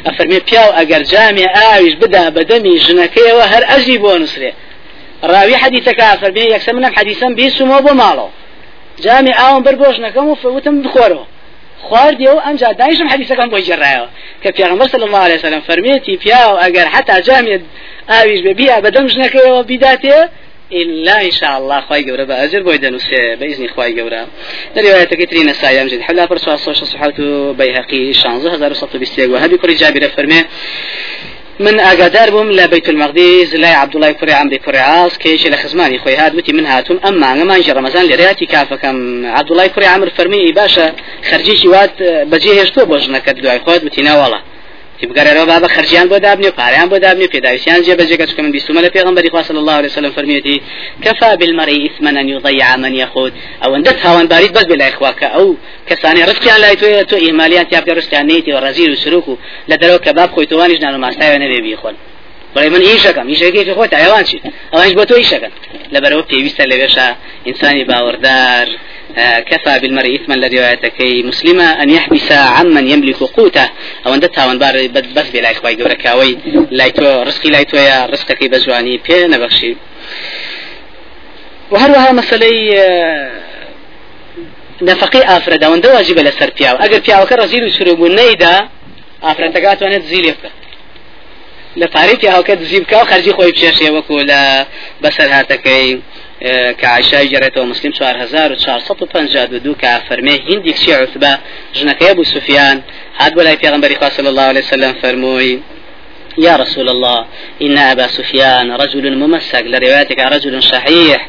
أفرمي 0.06 0.38
بياو 0.38 0.70
أجر 0.70 1.02
جامع 1.02 1.76
آويش 1.76 1.94
بدا 1.94 2.28
بدمي 2.28 2.78
جنكي 2.78 3.32
وهر 3.32 3.64
أجري 3.68 3.98
بونسري 3.98 4.52
راوي 5.24 5.56
حديثك 5.56 6.00
أفرمي 6.00 6.40
يكسر 6.40 6.72
منهم 6.72 6.94
حديثا 6.94 7.28
بيسمو 7.28 7.80
بمالو 7.80 8.28
جامع 8.98 9.50
آون 9.50 9.62
بربوش 9.62 9.96
نكم 10.00 10.28
وفوتم 10.28 10.82
بخوره 10.82 11.26
خواردی 11.82 12.26
و 12.26 12.40
ئەمجا 12.46 12.72
دایشم 12.72 13.08
حەدیسەکان 13.08 13.48
بۆی 13.52 13.64
جێڕایەوە 13.68 14.08
کە 14.42 14.48
پیاغمبەر 14.56 14.88
صلی 14.92 15.04
الله 15.08 15.22
عليه 15.26 15.34
وسلم 15.34 15.62
پیا 16.22 16.42
و 16.50 16.60
ئەگەر 16.62 16.86
حتا 16.94 17.20
جامێت 17.20 17.62
ئاویش 18.08 18.40
بە 18.46 18.52
بیا 18.60 18.80
بەدەم 18.84 19.06
ژنەکەیەوە 19.12 19.66
بیداتێ 19.70 20.18
إلا 20.72 21.24
إن 21.24 21.30
شاء 21.30 21.58
الله 21.58 21.80
خواهي 21.80 22.02
جورا 22.02 22.24
بأجر 22.24 22.62
بويدا 22.62 22.90
نسي 22.90 23.36
بإذن 23.36 23.68
خواهي 23.68 23.92
جورا 23.92 24.26
رواية 24.76 25.04
كترين 25.04 25.48
السايام 25.48 25.86
جد 25.86 26.00
حلا 26.00 26.24
برسوا 26.24 26.54
الصوشة 26.54 26.84
صحابة 26.84 27.52
بيهقي 27.52 28.12
شانزة 28.12 28.54
هزار 28.54 28.70
وسط 28.70 28.96
بستيق 28.96 29.30
وهبي 29.30 29.56
كل 29.56 29.74
جابر 29.74 30.08
فرمي 30.08 30.44
من 31.60 31.80
ئاگادار 31.80 32.30
بووم 32.30 32.56
لە 32.56 32.68
بيت 32.68 32.88
المەقدیز 32.88 33.54
لای 33.54 33.74
عبدوڵای 33.74 34.14
کوڕی 34.20 34.32
عمری 34.32 34.60
کوڕی 34.66 34.76
عاص 34.76 35.18
کێشی 35.18 35.50
لە 35.50 35.56
خزمانی 35.56 35.98
خۆی 35.98 36.18
هات 36.18 36.34
وتی 36.34 36.52
من 36.52 36.66
هاتوم 36.66 36.98
ئەم 37.04 37.14
مانگەمانجی 37.22 37.74
ڕەمەزان 37.76 38.04
لە 38.10 38.16
ڕاتی 38.20 38.46
کافەکەم 38.52 38.96
عبدوڵای 39.38 39.68
کوڕی 39.74 39.88
عمر 39.94 40.08
فەرمی 40.08 40.54
باشە 40.58 40.86
خەرجیشی 41.30 41.68
وات 41.68 41.94
بەجێ 42.30 42.52
هێشتۆ 42.58 42.82
بۆ 42.88 42.96
ژنەکەت 43.04 43.36
دوای 43.42 43.60
خۆت 43.64 43.84
وتی 43.84 44.02
ناوەڵە 44.08 44.38
بگەرەوە 45.08 45.44
بابە 45.50 45.68
خرجیان 45.74 46.06
بۆ 46.12 46.18
دابنێ 46.26 46.50
پاریان 46.58 46.88
بۆ 46.92 46.98
دابنێ 47.04 47.26
پێداویستیان 47.34 47.80
جێ 47.86 47.94
بەجێگە 48.00 48.26
چکە 48.30 48.40
من 48.44 48.52
بیستمە 48.56 48.80
لە 48.86 48.90
پێغمبەری 48.96 49.30
خوا 49.32 49.42
صلی 49.48 49.60
الله 49.62 49.76
عليه 49.80 49.90
وسلم 49.92 50.12
فرميتي 50.18 50.56
كفى 51.04 51.30
بالمرء 51.40 51.76
إثما 51.88 52.10
أن 52.10 52.28
يضيع 52.34 52.76
من 52.76 52.94
يخوض 52.94 53.32
أو 53.64 53.76
أن 53.76 53.82
تهوان 53.82 54.26
باريد 54.32 54.52
بس 54.52 54.64
بلا 54.64 54.88
إخواك 54.88 55.22
أو 55.22 55.56
كساني 55.88 56.24
رزقيان 56.24 56.60
لا 56.60 56.70
يتوي 56.72 57.04
تو 57.04 57.16
إهماليان 57.16 57.68
تياب 57.68 57.88
رزقيان 57.88 58.26
نيتي 58.26 58.54
ورزيل 58.54 58.90
وسلوكو 58.92 59.36
لدرو 59.68 59.98
كباب 59.98 60.30
خوي 60.30 60.46
توانيش 60.46 60.80
نانو 60.80 60.98
ماستاوي 60.98 61.38
نبي 61.38 61.60
بيخون 61.60 61.94
بەڵێ 62.54 62.68
من 62.74 62.82
ئیشەکەم 62.88 63.26
ئیشەکەی 63.32 63.74
خۆت 63.78 63.92
ئەوان 64.00 64.24
چی؟ 64.28 64.38
ئەوانش 64.72 64.92
بۆ 64.98 65.04
تۆ 65.10 65.14
ئیشەکەن 65.22 65.52
لەبەرەوە 65.94 66.22
پێویستە 66.30 66.64
لەوێشە 66.70 67.06
ئینسانی 67.46 67.84
باوەڕدار 67.90 68.68
كفى 69.50 69.78
بالمرء 69.80 70.14
إثما 70.16 70.34
لروايتكي 70.34 71.22
مسلمة 71.22 71.82
أن 71.82 71.90
يحبس 71.90 72.32
عمن 72.32 72.88
يملك 72.88 73.16
قوته. 73.16 73.70
أو 74.06 74.14
أن 74.14 74.20
تاوان 74.20 74.58
بار 74.58 74.86
بس 75.16 75.30
بلا 75.30 75.50
إخوة 75.50 75.72
جوركاوي 75.72 76.38
لايتو 76.70 77.22
رزقي 77.22 77.50
لايتو 77.50 77.76
يا 77.76 78.06
رزقك 78.06 78.44
بزواني. 78.44 78.96
بي 78.96 79.26
نبخشي 79.26 79.76
وهروها 81.70 82.12
مسألة 82.12 82.50
نفقي 84.82 85.20
ئافرەدا 85.20 85.66
وەندە 85.72 85.88
واجبە 85.94 86.22
لەسەر 86.28 86.50
پیاوە 86.56 86.80
ئەگەر 86.82 87.00
پیاوەکە 87.06 87.34
ڕزیل 87.40 87.62
و 87.64 87.70
سروبوو 87.78 88.08
نەیدا 88.18 88.54
ئافرەتەکاتوانێت 89.24 90.04
زیلی 90.10 90.32
بکە 90.32 90.50
لە 91.80 91.86
پارەی 91.94 92.16
پیاوەکە 92.22 92.50
دزی 92.60 92.80
بکە 92.84 92.96
و 93.02 93.08
خەرجی 93.10 93.32
خۆی 93.36 93.52
پێشێ 93.58 93.88
وەکو 93.96 94.16
لە 94.30 94.40
بەسەر 95.02 95.28
هاتەکەی 95.36 95.88
كعائشة 96.78 97.24
جريته 97.24 97.64
مسلم 97.64 97.92
شهر 97.92 98.24
هزار 98.24 98.52
وشهر 98.52 98.78
سطو 98.78 99.06
پنجاد 99.06 99.54
ودو 99.54 99.74
كفرمي 99.74 100.40
هندي 100.48 100.72
كشي 100.72 100.94
عثبة 100.94 101.38
جنك 101.74 102.02
أبو 102.02 102.22
سفيان 102.22 102.82
هاد 103.18 103.38
ولا 103.38 103.56
في 103.56 103.68
غنبري 103.68 103.96
صلى 104.10 104.28
الله 104.28 104.42
عليه 104.42 104.60
وسلم 104.60 104.94
فرموي 105.02 105.60
يا 106.38 106.56
رسول 106.56 106.88
الله 106.88 107.26
إن 107.62 107.78
أبا 107.78 108.06
سفيان 108.06 108.72
رجل 108.72 109.18
ممسك 109.18 109.64
لروايتك 109.64 110.18
رجل 110.18 110.62
شحيح 110.62 111.28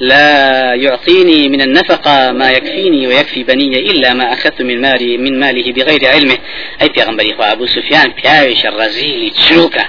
لا 0.00 0.74
يعطيني 0.74 1.48
من 1.48 1.60
النفقة 1.60 2.32
ما 2.32 2.50
يكفيني 2.50 3.06
ويكفي 3.06 3.42
بني 3.42 3.78
إلا 3.78 4.14
ما 4.14 4.32
أخذت 4.32 4.62
من 4.62 4.80
مالي 4.80 5.16
من 5.16 5.40
ماله 5.40 5.72
بغير 5.72 6.06
علمه. 6.06 6.38
أي 6.82 6.88
في 6.94 7.02
غنبري 7.02 7.36
أبو 7.40 7.66
سفيان 7.66 8.12
بياوش 8.22 8.66
الرزيل 8.66 9.30
تشروكه 9.30 9.84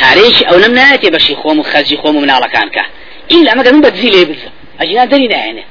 پارێکی 0.00 0.44
ئەو 0.48 0.56
نم 0.64 0.72
نایەتێ 0.78 1.08
بەشی 1.14 1.34
خۆم 1.40 1.58
و 1.58 1.68
خەرجی 1.72 1.96
إلا 3.30 3.54
ما 3.54 3.62
بدزي 3.62 4.10
لي 4.10 4.24
بزا 4.24 4.50
أجينا 4.80 5.04
دليل 5.04 5.30
يعني 5.30 5.64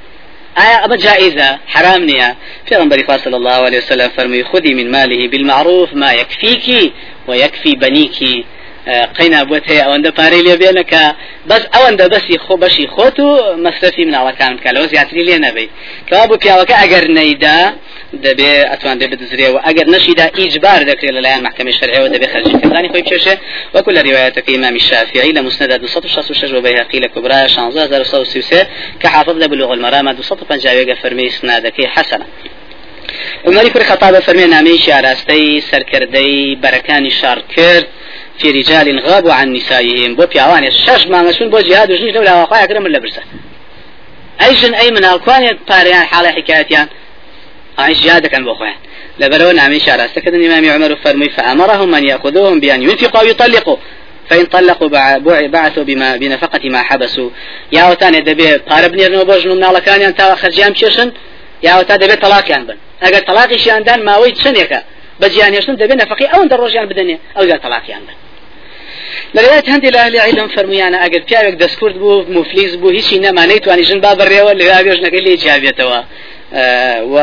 آية 0.58 0.84
أبا 0.84 0.96
جائزة 0.96 1.58
حرام 1.66 2.02
نيا 2.04 2.36
في 2.66 2.76
غنبري 2.76 3.18
صلى 3.18 3.36
الله 3.36 3.50
عليه 3.50 3.78
وسلم 3.78 4.08
فرمي 4.08 4.44
خذي 4.44 4.74
من 4.74 4.90
ماله 4.90 5.28
بالمعروف 5.28 5.94
ما 5.94 6.12
يكفيك 6.12 6.92
ويكفي 7.28 7.72
بنيك. 7.72 8.44
قينا 9.18 9.42
بوته 9.42 9.80
أو 9.80 9.94
اند 9.94 10.08
پاري 10.08 10.42
لي 10.42 10.56
بينك؟ 10.56 11.16
بس 11.46 11.62
أو 11.76 11.88
اند 11.88 12.02
بس 12.02 12.36
خو 12.38 12.56
بشي 12.56 12.86
خوتو 12.86 13.56
مصرفي 13.56 14.04
من 14.04 14.14
على 14.14 14.32
كان 14.32 14.58
كلو 14.58 14.86
زياتري 14.86 15.22
لي 15.22 15.38
نبي. 15.38 15.70
كابو 16.10 16.36
بياوك 16.36 16.72
اگر 16.72 17.10
نيدا. 17.10 17.74
دەبێ 18.26 18.52
ئەتوان 18.70 18.96
دەبێت 19.02 19.18
دزرێ 19.22 19.48
و 19.54 19.58
ئەگەر 19.66 19.86
نەشیدا 19.94 20.26
ئیجبار 20.38 20.80
دەکرێت 20.90 21.14
لەلایەن 21.16 21.42
محکمە 21.46 21.72
شەرعەوە 21.78 22.08
دەبێت 22.14 22.30
خەرجی 22.34 22.54
کردانی 22.62 22.88
خۆی 22.92 23.02
بچێشێ 23.06 23.34
وەکو 23.74 23.90
لە 23.96 24.00
ریواەتەکە 24.06 24.48
ئیمامی 24.54 24.80
شافعی 24.80 25.32
لە 25.36 25.40
مسند 25.46 25.72
266 25.72 26.52
و 26.52 26.60
بەیهقی 26.60 27.00
لە 27.04 27.08
کوبرا 27.14 27.48
16133 27.48 28.66
کە 29.00 29.06
حافظ 29.06 29.36
لە 29.42 29.46
بلوغ 29.48 29.70
المرامە 29.76 30.12
250 30.14 30.94
فەرمی 31.02 31.30
سنادەکەی 31.30 31.86
حەسەنە. 31.94 32.26
عمەری 33.46 33.70
کوڕی 33.70 33.86
خەتابە 33.90 34.20
فەرمێ 34.26 34.46
نامەیەکی 34.54 34.90
ئاراستەی 34.96 35.62
سەرکردەی 35.70 36.58
بەرەکانی 36.62 37.12
شار 37.20 37.38
کرد 37.56 37.86
في 38.38 38.52
رجال 38.52 39.00
غابوا 39.00 39.32
عن 39.32 39.52
نسائهم 39.52 40.14
بو 40.16 40.26
بيوان 40.26 40.70
شش 40.70 41.06
ما 41.06 41.22
مسون 41.22 41.50
بو 41.50 41.60
جهاد 41.60 41.90
وجنش 41.90 42.12
دولا 42.12 42.34
واقع 42.34 42.64
اكرم 42.64 42.82
من 42.82 42.90
لبرسه 42.90 43.22
اي 44.42 44.54
جن 44.54 44.74
اي 44.74 44.90
من 44.90 45.04
الكوان 45.04 45.58
باريان 45.68 46.04
حاله 46.06 46.30
حكايتيان 46.30 46.88
عايش 46.88 47.05
جهاد 47.78 48.26
كان 48.26 48.44
بو 48.44 48.54
خوان 48.54 48.74
لبرو 49.18 49.50
نعمي 49.50 49.80
شارع. 49.80 50.06
سكت 50.06 50.28
الامام 50.28 50.70
عمر 50.70 50.96
فرمي 50.96 51.28
فأمرهم 51.28 51.94
أن 51.94 52.04
يأخذوهم 52.04 52.60
بأن 52.60 52.82
ينفقوا 52.82 53.22
ويطلقوا 53.22 53.76
فإن 54.30 54.44
طلقوا 54.44 54.88
بعثوا 55.48 55.84
بما 55.84 56.16
بنفقة 56.16 56.68
ما 56.70 56.82
حبسوا. 56.82 57.30
يا 57.72 57.90
وتاني 57.90 58.20
دبي 58.20 58.52
قارب 58.52 58.94
نو 58.94 59.24
بوجنو 59.24 59.54
من 59.54 59.64
الله 59.64 59.80
كان 59.80 60.02
ينتا 60.02 60.34
خرجيان 60.34 60.72
بشيشن؟ 60.72 61.12
يا 61.62 61.78
وتا 61.78 61.96
دبي 61.96 62.16
طلاق 62.16 62.50
يان 62.50 62.66
بن 62.66 62.76
اگر 63.02 63.18
طلاق 63.18 63.56
شي 63.56 63.70
عندان 63.70 64.04
ما 64.04 64.16
ويد 64.16 64.36
شنيكا 64.36 64.82
بجيان 65.20 65.54
يشن 65.54 65.76
دبي 65.76 65.94
نفقي 65.94 66.24
أو 66.24 66.42
أندر 66.42 66.60
روجان 66.60 66.86
بدني 66.88 67.18
أو 67.36 67.40
قال 67.40 67.60
طلاق 67.62 67.90
يان 67.90 68.00
بن 68.00 68.14
لەوێت 69.36 69.66
هەندی 69.72 69.90
لە 69.96 70.02
لە 70.14 70.20
عیلم 70.26 70.48
فەرمویانە 70.56 70.98
ئەگەر 71.04 71.22
پیاوێک 71.28 71.56
دەستکورد 71.62 71.96
بوو 72.02 72.24
مفلیس 72.38 72.72
بوو 72.80 72.90
هیچی 72.98 73.16
نەمانەی 73.24 73.60
توانی 73.64 73.84
ژن 73.88 74.00
با 74.04 74.12
بڕێەوە 74.20 74.52
لە 74.58 74.64
وێژنەکەی 74.68 75.22
لێ 75.26 75.34
جیاوێتەوە 75.42 76.00
و 76.52 77.16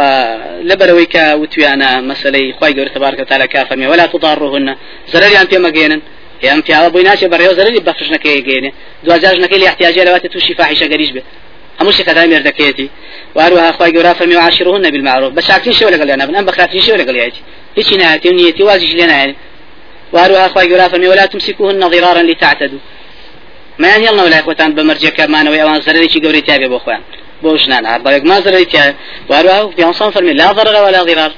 لەبەرەوەی 0.69 1.07
کە 1.13 1.23
وتویانە 1.41 1.89
مەسلەی 2.09 2.53
خی 2.59 2.73
گەور 2.77 2.89
تبارکە 2.95 3.25
تا 3.29 3.37
لە 3.37 3.47
کافەرمی 3.53 3.87
ولا 3.91 4.07
تضارڕهن 4.07 4.67
زەرریان 5.13 5.47
پێمەگەێنن 5.51 6.01
یان 6.43 6.61
پیاوە 6.61 6.89
بۆی 6.93 7.03
ناچێ 7.09 7.27
بەڕێوە 7.33 7.53
زەرری 7.59 7.79
بەفشنەکەی 7.87 8.43
گەێنێ 8.47 8.71
دوجارژنەکەی 9.05 9.59
لە 9.61 9.65
احتیاجی 9.71 10.05
لەواتە 10.07 10.27
تووشی 10.33 10.53
فاحیشە 10.59 10.87
گەریش 10.91 11.11
بێ 11.15 11.21
هەموو 11.79 11.93
شێکەدا 11.97 12.23
مێردەکەیەتی 12.31 12.87
وأروها 13.35 13.71
خی 13.77 13.91
گەورا 13.95 14.13
فەرمی 14.19 14.35
عاشرهن 14.45 14.85
بالمعروف. 14.93 15.31
بە 15.37 15.41
چاکترین 15.47 15.75
شێوە 15.79 15.91
لەگەڵ 15.93 16.07
یانە 16.13 16.25
بن 16.27 16.35
ئەم 16.37 16.45
بەخاترین 16.49 16.83
شێوە 16.87 16.97
لەگەڵ 17.01 17.15
یاتی 17.23 17.41
هیچی 17.77 17.95
نهاتی 17.97 18.29
و 18.29 18.33
نیەتی 18.39 18.63
وازیش 18.69 18.93
لێ 18.99 19.05
نایێت 19.11 19.35
وأروها 20.13 20.47
خی 20.53 20.67
گەورا 20.71 20.87
فەرمی 20.91 21.07
ولا 21.13 21.25
تمسكوهن 21.33 21.89
ضرارا 21.93 22.21
لتعتدوا. 22.29 22.81
ما 23.79 23.87
يعني 23.87 24.05
يلا 24.05 24.23
ولا 24.23 24.39
إخوتان 24.39 24.75
بمرجع 24.75 25.09
كمان 25.09 25.47
ويوان 25.47 25.81
زرري 25.81 26.07
گەوری 26.07 26.41
تابێ 26.47 26.67
بۆ 26.73 26.79
خۆیان 26.83 27.03
بۆ 27.43 27.51
ژنان 27.61 27.83
هەردەێک 27.91 28.23
ما 28.29 28.37
زەرری 28.45 28.67
تیا 28.71 28.85
واروها 29.29 29.59
پیانسان 29.77 30.09
فەرمی 30.15 30.33
لا 30.41 30.47
ضرر 30.57 30.75
ولا 30.85 31.01
ضرار 31.09 31.31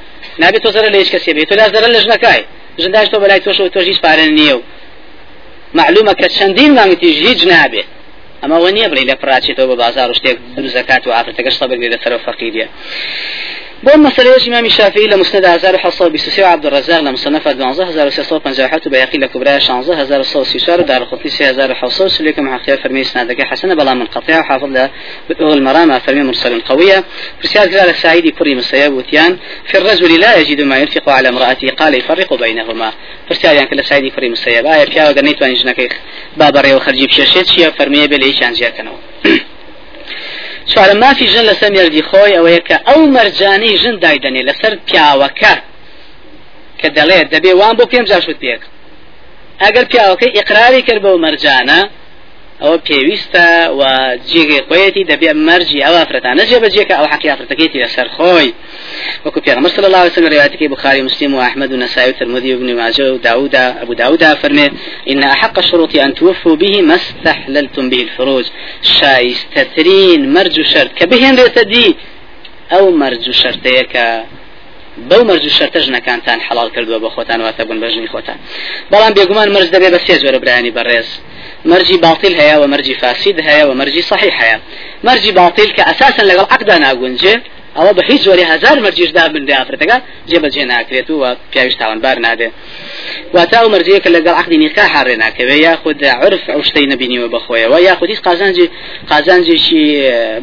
زەرە 0.75 0.89
لە 0.93 0.97
هیچ 1.01 1.09
کەسێ 1.15 1.31
بێت 1.35 1.47
تۆ 1.49 1.55
لا 1.61 1.67
زەرە 1.73 1.87
لە 1.95 1.99
ژنەکای 2.03 2.41
ژنداش 2.83 3.07
تۆ 3.11 3.17
بەلای 3.23 3.41
تۆش 3.45 3.59
و 3.59 3.69
تۆش 3.75 3.85
هیچ 3.91 3.99
پارە 4.05 4.25
نییە 4.37 4.55
و 4.57 4.61
معلومە 5.79 6.13
کە 6.19 6.27
چەندین 6.37 6.71
مانگتیش 6.77 7.15
هیچ 7.27 7.41
نابێت 7.51 7.87
ئەمە 8.41 8.57
وە 8.63 8.69
نییە 8.75 8.87
بڵێ 8.91 9.03
لە 9.11 9.15
پراچێتەوە 9.21 9.67
بە 9.71 9.75
بازار 9.83 10.09
و 10.11 10.13
شتێک 10.19 10.37
دروزەکات 10.55 11.03
و 11.07 11.11
ئافرەتەکەش 11.15 11.55
سەبێت 11.61 11.79
لە 11.93 11.97
سەر 12.03 12.13
فەقیریە 12.25 12.67
بۆ 13.85 13.93
مەسلەیەش 14.05 14.43
ئیمامی 14.45 14.69
شافعی 14.69 15.07
لە 15.11 15.15
مسند 15.15 15.45
1923 15.45 16.43
عبد 16.43 16.65
الرزاق 16.65 17.01
لە 17.01 17.07
مصنف 17.07 17.47
12357 17.47 18.89
بەیقی 18.89 19.17
لە 19.17 19.25
کوبرای 19.25 19.59
16134 19.59 20.81
دار 20.81 21.01
القطني 21.01 21.29
3700 21.29 22.09
سليكم 22.09 22.53
حقيقة 22.53 22.83
فرمي 22.83 23.03
سنادك 23.03 23.41
حسنة 23.41 23.75
بلا 23.75 23.93
منقطع 23.93 24.39
وحافظ 24.39 24.69
له 24.69 24.89
المرامى 25.53 25.99
فرمي 25.99 26.23
مرسل 26.23 26.61
قوية. 26.61 27.03
فرسالة 27.41 27.79
قال 27.79 27.95
سعيد 27.95 28.29
كري 28.29 28.55
مسيب 28.55 28.93
وتيان. 28.93 29.37
في 29.65 29.77
الرجل 29.77 30.19
لا 30.19 30.37
يجد 30.37 30.61
ما 30.61 30.77
ينفق 30.77 31.09
على 31.09 31.29
امرأته 31.29 31.69
قال 31.69 31.95
يفرق 31.95 32.33
بينهما. 32.33 32.91
فرسالة 33.29 33.53
يعني 33.53 33.67
كلا 33.67 33.83
سعيد 33.83 34.13
كري 34.13 34.29
مسيب 34.29 34.65
آية 34.65 34.85
فيها 34.85 35.09
وقرنيت 35.09 35.41
وان 35.41 35.53
جنك 35.53 35.99
بابا 36.37 36.61
ريو 36.61 36.79
خرجي 36.79 37.07
بشاشيت 37.07 37.47
شيا 37.47 37.69
فرمي 37.69 38.07
بليش 38.07 38.43
عن 38.43 38.53
جاكنو 38.53 38.91
چوارە 40.71 40.95
مافی 41.03 41.27
ژن 41.33 41.45
لەسەر 41.49 41.69
مێردی 41.75 42.03
خۆی 42.09 42.35
ئەوەیە 42.37 42.61
کە 42.67 42.77
ئەو 42.87 43.01
مەرجانەی 43.15 43.77
ژن 43.81 43.95
دایدنێ 44.03 44.41
لەسەر 44.49 44.73
پیاوەکە 44.87 45.55
کە 46.79 46.87
دەڵێت 46.97 47.27
دەبێ 47.33 47.51
وان 47.59 47.73
بۆ 47.77 47.85
پێم 47.91 48.05
جاشوت 48.11 48.37
پێک. 48.43 48.61
ئەگەر 49.63 49.85
پیاوەکەی 49.91 50.35
ئقراری 50.39 50.81
کرد 50.87 51.01
بەو 51.05 51.17
مەرجانە 51.25 51.79
ئەوە 52.63 52.77
پێویستە 52.87 53.47
و 53.79 53.81
جێگەی 54.29 54.61
خۆیەتی 54.67 55.03
دەبێ 55.11 55.31
مەرجی 55.47 55.79
ئەو 55.85 55.95
ئافرەتانە 55.99 56.43
جێبەجێکە 56.49 56.95
ئەو 56.99 57.07
حەقی 57.11 57.29
ئافرەتەکەیتی 57.31 57.81
لەسەر 57.83 58.07
خۆی. 58.15 58.49
وەکو 59.25 59.39
پێغەمبەر 59.45 59.71
صلی 59.75 59.87
الله 59.89 60.01
عليه 60.03 60.13
وسلم 60.13 60.33
روايتك 60.35 60.63
بخاري 60.73 61.01
ومسلم 61.01 61.33
واحمد 61.33 61.69
والنسائي 61.71 62.07
والترمذي 62.09 62.53
وابن 62.53 62.69
ماجه 62.79 63.05
وداود 63.13 63.55
ابو 63.83 63.93
داود 63.93 64.23
فرمي 64.41 64.67
إن 65.11 65.23
أحق 65.23 65.57
الشروط 65.63 65.95
أن 66.05 66.13
توفوا 66.13 66.55
به 66.55 66.81
ما 66.81 66.95
استحللتم 66.95 67.89
به 67.89 68.01
الفروج. 68.07 68.45
شايستترين 68.99 70.33
مرج 70.33 70.61
شرط 70.61 70.91
كبهن 70.99 71.35
رتدي 71.45 71.95
أو 72.71 72.91
مرج 72.91 73.31
شرطيك 73.31 73.93
بەو 75.09 75.21
مەرج 75.29 75.45
و 75.45 75.51
شەرتە 75.57 75.79
ژنەکانتان 75.85 76.39
حەڵال 76.47 76.69
کردووە 76.75 76.99
بە 77.03 77.09
خۆتان 77.15 77.39
واتە 77.45 77.61
بوون 77.67 77.79
بەژنی 77.83 78.09
خۆتان. 78.13 78.37
بەڵام 78.91 79.11
بێگومان 79.17 79.47
مرج 79.55 79.69
دەبێت 79.75 79.91
بە 79.95 79.99
سێ 80.05 80.15
زۆرە 80.23 80.39
برانی 80.43 80.71
بەڕێز. 80.77 81.09
مرجي 81.65 81.97
باطل 81.97 82.33
هيا 82.41 82.57
ومرجي 82.57 82.93
فاسد 82.93 83.39
هيا 83.39 83.65
ومرجي 83.65 84.01
صحيح 84.01 84.41
هيا 84.41 84.61
مرجي 85.03 85.31
باطل 85.31 85.71
كأساسا 85.71 86.23
لقل 86.23 86.47
عقدا 86.51 86.77
ناقونجي 86.77 87.35
ئەوە 87.77 87.91
بە 87.97 88.03
هیچ 88.11 88.23
وەری 88.29 88.45
هزار 88.51 88.77
مەرجیشدا 88.85 89.23
من 89.35 89.43
ئافرەتەکە 89.59 89.97
جێبەجێ 90.29 90.63
ناکرێت 90.73 91.09
و 91.09 91.35
پیاویش 91.51 91.75
تاوانبار 91.81 92.17
نادێ. 92.25 92.49
واتا 93.35 93.59
و 93.65 93.71
مەرجەیەکە 93.73 94.09
لەگەڵ 94.15 94.35
عقدی 94.41 94.57
نیکا 94.63 94.85
حاڕێ 94.93 95.15
ناکەوێ 95.23 95.57
یاخود 95.67 96.05
عرف 96.05 96.43
ئەو 96.53 96.61
شتەی 96.67 96.85
نبینیوە 96.93 97.27
بەخۆیەوە 97.33 97.77
یاخود 97.87 98.09
هیچ 98.13 98.21
قازانجی 98.27 98.65
قازانجێکی 99.11 99.83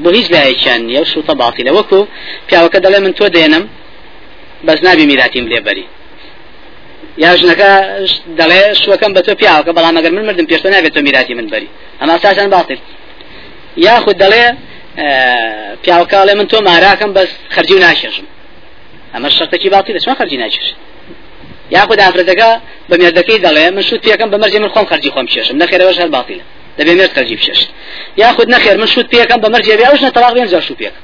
بۆ 0.02 0.08
هیچ 0.18 0.26
لایەکیان 0.35 0.80
نیە 0.88 1.02
شوتە 1.12 1.35
باڵتیلە 1.40 1.72
وەکو 1.78 2.00
پیاوەکە 2.48 2.78
دەڵێ 2.85 2.98
من 3.04 3.12
تۆ 3.18 3.26
دێنم 3.37 3.64
بەس 4.66 4.78
نابی 4.87 5.04
میراتیم 5.11 5.46
لێبەری 5.52 5.87
یا 7.16 7.37
ژنەکە 7.37 7.70
دەڵێ 8.38 8.62
شوەکەم 8.83 9.12
بە 9.16 9.20
تۆ 9.27 9.33
پیاوەکە 9.40 9.72
بەڵام 9.77 9.94
ئەگەر 9.98 10.12
من 10.16 10.25
مردم 10.29 10.46
پێشتە 10.51 10.68
نابێت 10.75 10.92
تۆ 10.96 11.01
میراتی 11.07 11.35
من 11.35 11.46
بەری 11.53 11.68
ئەمە 12.01 12.14
ساسان 12.22 12.48
باڵتیل 12.55 12.81
یاخود 13.77 14.16
دەڵێ 14.22 14.44
پیاوەکڵێ 15.85 16.35
من 16.38 16.46
تۆ 16.53 16.59
ماراکەم 16.68 17.11
بەس 17.16 17.31
خەرجی 17.55 17.75
و 17.75 17.81
ناشێژم 17.87 18.27
ئەمە 19.14 19.29
شەرتێکی 19.37 19.68
باڵی 19.75 19.92
دەچمە 19.96 20.14
خەرجی 20.20 20.38
ناچێش 20.42 20.68
یاخود 21.77 21.98
ئافرەتەکە 22.05 22.51
بە 22.88 22.94
مێردەکەی 23.01 23.38
دەڵێ 23.46 23.66
من 23.77 23.83
شوت 23.88 24.01
پێەکەم 24.07 24.29
بە 24.33 24.38
مەرجی 24.42 24.59
من 24.64 24.70
خۆم 24.75 24.87
خەرجی 24.90 25.11
خۆم 25.14 25.27
شێشم 25.35 25.57
نەخێرەوە 25.62 25.92
هەر 26.03 26.11
باڵیە 26.14 26.44
دەبێ 26.79 26.92
مێرد 26.98 27.12
خەرجی 27.16 27.37
بشێش 27.40 27.61
یاخود 28.22 28.48
نەخێر 28.55 28.77
من 28.83 28.88
شوت 28.94 29.07
پێەکەم 29.12 29.38
بە 29.44 29.48
مەرجێ 29.55 29.75
بێ 29.79 29.85
ئەوش 29.88 30.01
نەتەلاق 30.07 30.33
بێن 30.37 30.48
زۆر 30.55 30.62
شو 30.68 30.75
پێک 30.81 30.94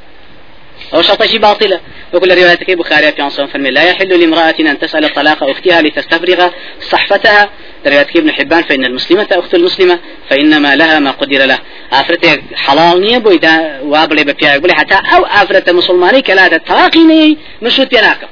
أو 0.94 1.02
شرطة 1.02 1.38
باطلة 1.38 1.80
وكل 2.14 2.30
روايتك 2.42 2.70
بخاري 2.70 3.12
في 3.12 3.22
عنصر 3.22 3.46
فرمي 3.46 3.70
لا 3.70 3.82
يحل 3.82 4.20
لامرأة 4.20 4.54
أن 4.60 4.78
تسأل 4.78 5.12
طلاق 5.12 5.44
أختها 5.44 5.82
لتستفرغ 5.82 6.48
صحفتها. 6.80 7.50
روايتك 7.86 8.16
ابن 8.16 8.32
حبان 8.32 8.62
فإن 8.62 8.84
المسلمة 8.84 9.26
أخت 9.32 9.54
المسلمة 9.54 9.98
فإنما 10.30 10.76
لها 10.76 10.98
ما 10.98 11.10
قدر 11.10 11.44
له. 11.44 11.58
آفرت 11.92 12.40
حلال 12.54 13.00
نية 13.00 13.18
بويدا 13.18 13.80
وابلي 13.82 14.24
ببيا 14.24 14.58
بلي 14.58 14.74
حتى 14.74 14.94
أو 14.94 15.24
آفرت 15.24 15.70
مسلماني 15.70 16.22
كلا 16.22 16.48
تلاقيني 16.48 17.38
مشروط 17.62 17.90
بيناك 17.90 18.28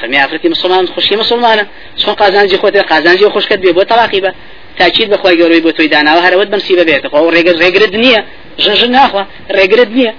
فرمي 0.00 0.24
آفرتي 0.24 0.48
مسلمان 0.48 0.88
خوشي 0.88 1.16
مسلمانة 1.16 1.66
شون 1.96 2.14
قازانجي 2.14 2.58
خوتي 2.58 2.80
قازانجي 2.80 3.30
خوش 3.30 3.46
كد 3.46 3.60
بيبو 3.60 3.82
طلاقي 3.82 4.20
با. 4.20 4.32
تاكيد 4.78 5.10
بخوي 5.10 5.36
گەورەی 5.36 5.62
بۆ 5.64 5.72
تۆی 5.76 5.88
داناوە 5.94 6.22
هەرەوەت 6.26 6.48
بەمسی 6.52 6.74
ببێت 6.78 7.06
خۆ 7.12 7.18
ڕێگە 7.34 7.52
ڕێگرت 7.62 7.94
نییە 8.02 8.20
ژن 8.58 8.90
ناخوا 8.90 9.26
ڕێگرت 9.50 9.90
نییە 9.96 10.12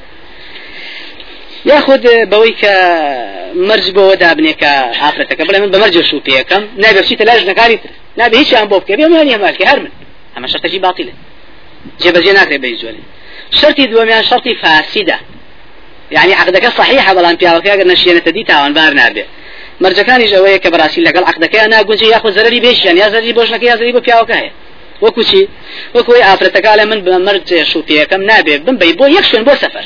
یاخود 1.65 2.03
بەوەی 2.31 2.53
کە 2.61 2.73
مرج 3.55 3.85
بۆەوە 3.95 4.15
دابنێکە 4.23 4.71
ئافرەتەکە 5.01 5.43
بڵێ 5.47 5.59
من 5.63 5.71
بە 5.71 5.77
مەرج 5.83 5.97
شو 6.09 6.19
پێەکەم 6.27 6.63
نابێ 6.83 7.01
بچیتە 7.01 7.23
لاژ 7.29 7.41
نەکاری 7.49 7.77
تر 7.83 7.91
نابێ 8.19 8.35
هیچیان 8.41 8.65
بۆ 8.71 8.77
بکە. 8.81 8.93
بێمانی 8.99 9.31
هەمالکە 9.37 9.65
هەر 9.69 9.79
من. 9.83 9.91
ئەمە 10.35 10.47
شەرتەجی 10.51 10.79
باڵیلە 10.85 11.13
جێبەجێ 12.01 12.31
ناکرێت 12.39 12.61
بە 12.63 12.69
زۆری 12.81 13.03
شرطی 13.59 13.85
دووەمیان 13.91 14.23
شرطی 14.29 14.53
فاسیدە 14.61 15.17
يعني 16.11 16.33
عقدەکە 16.41 16.69
صحیحە 16.79 17.11
بەڵام 17.17 17.35
پیاوەکە 17.39 17.69
ئەگەر 17.73 17.87
نەشێنێتە 17.93 18.31
دی 18.35 18.43
تاوانبار 18.43 18.93
نابێ. 18.99 19.25
مرجەکانی 19.83 20.27
ئەوەیە 20.33 20.59
کە 20.63 20.69
بەڕاستی 20.73 21.01
لەگەڵ 21.07 21.23
عقدەکە 21.31 21.59
ناگونجی 21.73 22.05
یاخود 22.13 22.33
زەرری 22.37 22.59
بێشیان. 22.65 22.95
یا 23.03 23.07
زەری 23.13 23.33
بۆشنەکە 23.37 23.65
یا 23.71 23.75
زەری 23.79 23.93
بۆ 23.95 24.01
پیاوەکە 24.07 24.35
هەیە 24.41 24.51
وەکو 25.03 25.23
چی 25.29 25.41
وەکوی 25.95 26.21
ئافرەتەکە 26.27 26.71
لە 26.79 26.85
من 26.89 26.99
بە 27.05 27.13
مرج 27.27 27.49
شوپیەکەم 27.71 28.21
نابێ. 28.29 28.55
بمبەی 28.65 28.93
بۆ 28.99 29.05
یەک 29.17 29.25
شوێن 29.29 29.43
بۆ 29.47 29.53
سەفەر. 29.63 29.85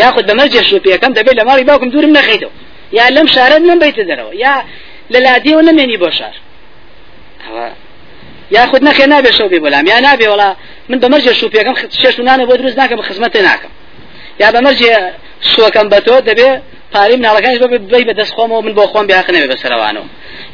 یاخود 0.00 0.24
بەمەرجێ 0.30 0.62
شوپیەکەم 0.70 1.12
دەبێت 1.18 1.36
لە 1.40 1.44
ماڵی 1.48 1.64
باوکم 1.68 1.88
دوورم 1.92 2.12
نەخیتەوە 2.18 2.52
یا 2.98 3.04
لەم 3.16 3.26
شارە 3.34 3.56
نەبیتە 3.70 4.04
دەرەوە 4.10 4.32
یا 4.44 4.54
لە 5.12 5.18
لادیەوە 5.26 5.62
نەمێنی 5.68 5.98
بۆ 6.02 6.10
شار. 6.18 6.34
یاخود 8.50 8.82
نەخێ 8.88 9.06
نابێ 9.12 9.30
شەو 9.38 9.48
بێ 9.52 9.58
بەلام 9.64 9.86
یا 9.92 9.98
نابێ 10.06 10.26
وڵا 10.32 10.50
من 10.90 10.98
بەمەرجێ 11.02 11.32
شوپیەکەم 11.40 11.74
شێش 12.02 12.16
نانە 12.28 12.44
بۆ 12.48 12.54
دروست 12.60 12.78
ناکەم 12.80 13.00
خزمەتە 13.08 13.40
ناکەم 13.48 13.72
یا 14.42 14.48
بەمەرجێ 14.54 14.92
شوەکەم 15.52 15.86
بە 15.92 15.98
تۆ 16.06 16.14
دەبێ 16.28 16.50
پاریم 16.94 17.20
ناڵەکانش 17.26 17.58
بە 17.62 17.66
بی 17.72 18.04
بە 18.08 18.14
دەستخۆمەوە 18.20 18.60
من 18.66 18.74
بۆ 18.78 18.84
خۆم 18.92 19.04
بیاخنەوێ 19.10 19.46
بەسەروانەوە 19.52 20.06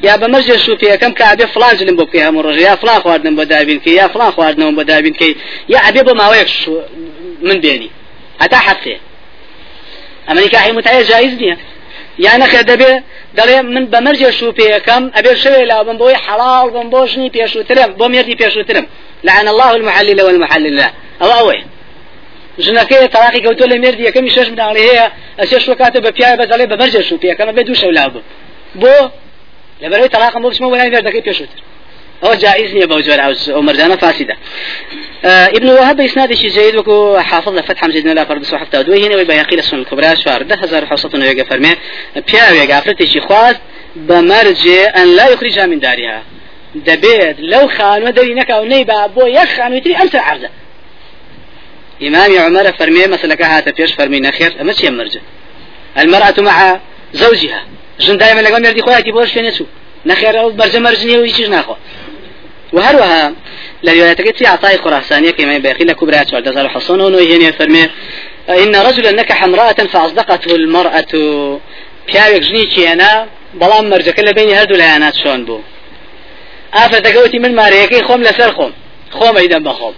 یا 0.07 0.15
بەمەرجێ 0.21 0.57
شوپیەکەم 0.67 1.13
کە 1.19 1.25
ئابێ 1.29 1.47
فلان 1.55 1.75
جلم 1.79 1.97
بۆ 1.99 2.05
بکەی 2.09 2.23
هەموو 2.27 2.43
ڕژە 2.47 2.63
یا 2.69 2.77
فلان 2.83 3.01
خواردنم 3.05 3.35
بۆ 3.39 3.45
دابینکە 3.53 3.91
یا 4.01 4.07
فلان 4.13 4.31
خواردنەوە 4.37 4.73
بۆ 4.79 4.85
دابینکەی 4.91 5.33
یا 5.73 5.79
ئەبێ 5.87 6.03
بۆ 6.07 6.13
ماوەیەک 6.21 6.51
من 7.49 7.59
بێنی 7.65 7.91
هەتا 8.43 8.59
حەفتێ 8.67 8.97
ئەمە 10.31 10.41
نکاحی 10.47 10.73
متعە 10.79 11.03
جایز 11.11 11.35
نییە 11.41 11.57
یا 12.27 12.33
نەخێ 12.43 12.63
دەبێ 12.71 12.93
دەڵێ 13.39 13.57
من 13.75 13.85
بە 13.93 13.99
مەرجێ 14.07 14.31
شوپێەکەم 14.39 15.03
ئەبێ 15.17 15.33
شوێ 15.43 15.63
لا 15.71 15.79
بم 15.87 15.97
بۆی 16.03 16.17
حەڵال 16.25 16.69
بم 16.75 16.87
بۆ 16.93 17.01
ژنی 17.11 17.31
پێشووترم 17.37 17.91
بۆ 17.99 18.07
مێردی 18.13 18.37
پێشووترم 18.43 18.87
لعن 19.29 19.47
الله 19.53 19.71
المحلل 19.79 20.19
والمحلل 20.27 20.75
له 20.81 20.89
ئەو 21.21 21.31
ئەوەیە 21.39 21.65
ژنەکەی 22.65 23.09
تەلاقی 23.15 23.41
کەوتۆ 23.45 23.65
لە 23.73 23.77
مێردی 23.83 24.03
یەکەمی 24.09 24.31
شەش 24.37 24.49
مناڵی 24.53 24.83
هەیە 24.89 25.07
ئەسێ 25.41 25.59
شوکاتە 25.67 25.99
بە 26.05 26.11
پیاە 26.17 26.35
بەدەڵێ 26.41 26.67
بە 26.71 26.77
مەرجێ 26.81 27.03
شوپێەکەمە 27.09 27.53
بێ 27.57 27.63
دوو 27.67 27.77
شەو 27.83 27.91
لا 27.99 28.05
بم 28.13 28.25
بۆ 28.83 28.95
لەبەرەوەی 29.83 30.11
تەلاقم 30.15 30.41
بۆ 30.43 30.49
بچمە 30.53 30.69
وەلای 30.73 30.91
مێردەکەی 30.95 31.23
پێشووتر 31.29 31.61
أو 32.25 32.35
جائز 32.35 32.75
نية 32.75 32.85
بوجود 32.87 33.19
أو 33.49 33.63
مرجانة 33.63 33.97
فاسدة 33.97 34.37
آه 35.25 35.47
ابن 35.47 35.69
وهب 35.69 35.97
بإسناد 35.97 36.35
شيء 36.35 36.51
جيد 36.51 36.77
وكو 36.77 37.19
حافظ 37.19 37.55
لفتح 37.55 37.85
مجد 37.85 38.07
لا 38.07 38.25
فرد 38.25 38.43
سو 38.45 38.57
حفتا 38.57 38.83
دوي 38.83 39.07
هنا 39.07 39.17
ويبقى 39.17 39.41
السنة 39.53 39.81
الكبرى 39.81 40.17
شوار 40.17 40.43
ده 40.43 40.55
هزار 40.55 40.87
حوصة 40.87 41.11
ويقى 41.15 41.45
فرمي 41.45 41.77
بيا 42.17 42.51
ويقى 42.51 42.79
أفرتي 42.79 43.07
شي 43.07 43.21
خواز 43.21 43.57
بمرجع 43.97 45.03
أن 45.03 45.17
لا 45.17 45.29
يخرجها 45.29 45.67
من 45.67 45.81
دارها 45.81 46.23
دبيت 46.75 47.37
لو 47.39 47.69
خان 47.69 48.03
ودري 48.03 48.35
نكا 48.35 48.59
ونيبا 48.59 49.07
بو 49.07 49.27
يخان 49.27 49.73
ويتري 49.73 49.97
أمس 49.97 50.15
عرضه 50.15 50.49
إمام 52.03 52.39
عمر 52.39 52.73
فرمي 52.73 53.07
مثلا 53.07 53.35
كهات 53.35 53.81
بيش 53.81 53.93
فرمي 53.93 54.21
نخير 54.21 54.57
أما 54.61 54.73
شيء 54.73 54.91
مرجع 54.91 55.21
المرأة 55.99 56.35
مع 56.39 56.81
زوجها. 57.13 57.65
جن 58.01 58.17
دائما 58.17 58.41
لقوم 58.41 58.65
يردي 58.65 58.83
خواتي 58.83 59.13
بوش 59.13 59.33
فين 59.33 59.45
يسوق 59.45 59.67
نخير 60.07 60.49
برز 60.49 60.77
مرزني 60.77 61.19
ويشيش 61.19 61.49
ناخو 61.49 61.75
وهروها 62.73 63.35
لروايتك 63.83 64.37
في 64.37 64.47
عطاء 64.47 64.77
خراسانية 64.77 65.31
كما 65.31 65.55
يبقي 65.55 65.85
لكبرى 65.85 66.25
سؤال 66.31 66.43
تزال 66.45 66.71
حصون 66.71 67.01
ونوهين 67.01 67.53
فرمي 67.53 67.85
إن 68.49 68.77
رجلا 68.77 69.11
نكح 69.11 69.45
امرأة 69.45 69.73
فأصدقته 69.93 70.55
المرأة. 70.55 71.13
پیاوێک 72.11 72.43
ژنی 72.49 72.65
چێنا 72.75 73.13
بەڵام 73.61 73.85
مەرجەکە 73.93 74.23
لە 74.29 74.33
بینی 74.37 74.55
هەردوو 74.59 74.81
لایەنات 74.83 75.17
شۆن 75.23 75.41
بوو. 75.47 75.63
ئافرەتەکەوتی 76.77 77.39
من 77.45 77.53
مارەیەکەی 77.61 78.03
خۆم 78.07 78.21
لەسەر 78.29 78.51
خۆم 78.57 78.73
خۆمەیدەم 79.19 79.63
بە 79.67 79.73
خۆم. 79.79 79.97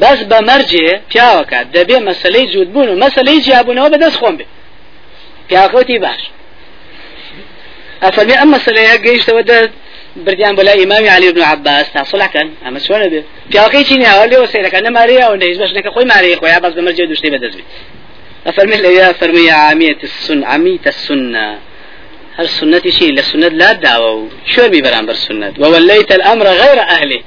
بەس 0.00 0.18
بە 0.30 0.38
مەرجێ 0.48 0.88
پیاوەکە 1.10 1.60
دەبێ 1.76 1.98
مەسلەی 2.08 2.46
جوودبوون 2.52 2.88
و 2.90 3.00
مەسلەی 3.04 3.42
جیابوونەوە 3.44 3.88
بەدەست 3.94 4.16
خۆم 4.20 4.34
بێ. 4.38 4.46
پیاوەکەوتی 5.48 5.98
باش. 6.04 6.22
ئەفەرمی 8.04 8.36
ئەم 8.40 8.48
مەسلەیە 8.56 8.94
گەیشتەوە 9.06 9.42
بردیان 10.24 10.54
لای 10.54 10.78
ئیمامی 10.78 11.08
علی 11.08 11.32
بن 11.32 11.42
عباس. 11.42 11.86
تا 11.94 12.04
صلحکەن 12.04 12.48
ئەمە 12.64 12.80
چۆنە 12.86 13.06
بێ 13.12 13.20
پیاوەکەی 13.50 13.84
چینی 13.88 14.06
هەوە 14.12 14.24
لێوە 14.30 14.46
سیرەکە 14.52 14.78
نەمارەیە 14.86 15.22
ئەو 15.26 15.34
نەیز 15.42 15.58
بەشنەکە 15.62 15.90
خۆی 15.94 16.06
مارەیە 16.12 16.36
خۆیان 16.40 16.60
بەس 16.64 16.72
بەمەرجێ 16.78 17.04
دوشتەی 17.10 17.30
بەدەست 17.34 17.56
بێت 17.58 17.68
أفرمي 18.46 18.76
يا 18.76 19.12
فرمي 19.12 19.50
عامية 19.50 19.98
السنة 20.04 20.46
عامية 20.46 20.86
السنة. 20.86 21.58
هل 22.38 22.48
سنة 22.48 22.82
شيء 22.98 23.12
لسنة 23.12 23.48
لا 23.48 23.72
دعوة 23.72 24.28
شو 24.46 24.68
بي 24.68 24.80
برامبر 24.82 25.14
سنة 25.14 25.52
ووليت 25.58 26.12
الأمر 26.12 26.46
غير 26.46 26.78
أهله. 26.80 27.20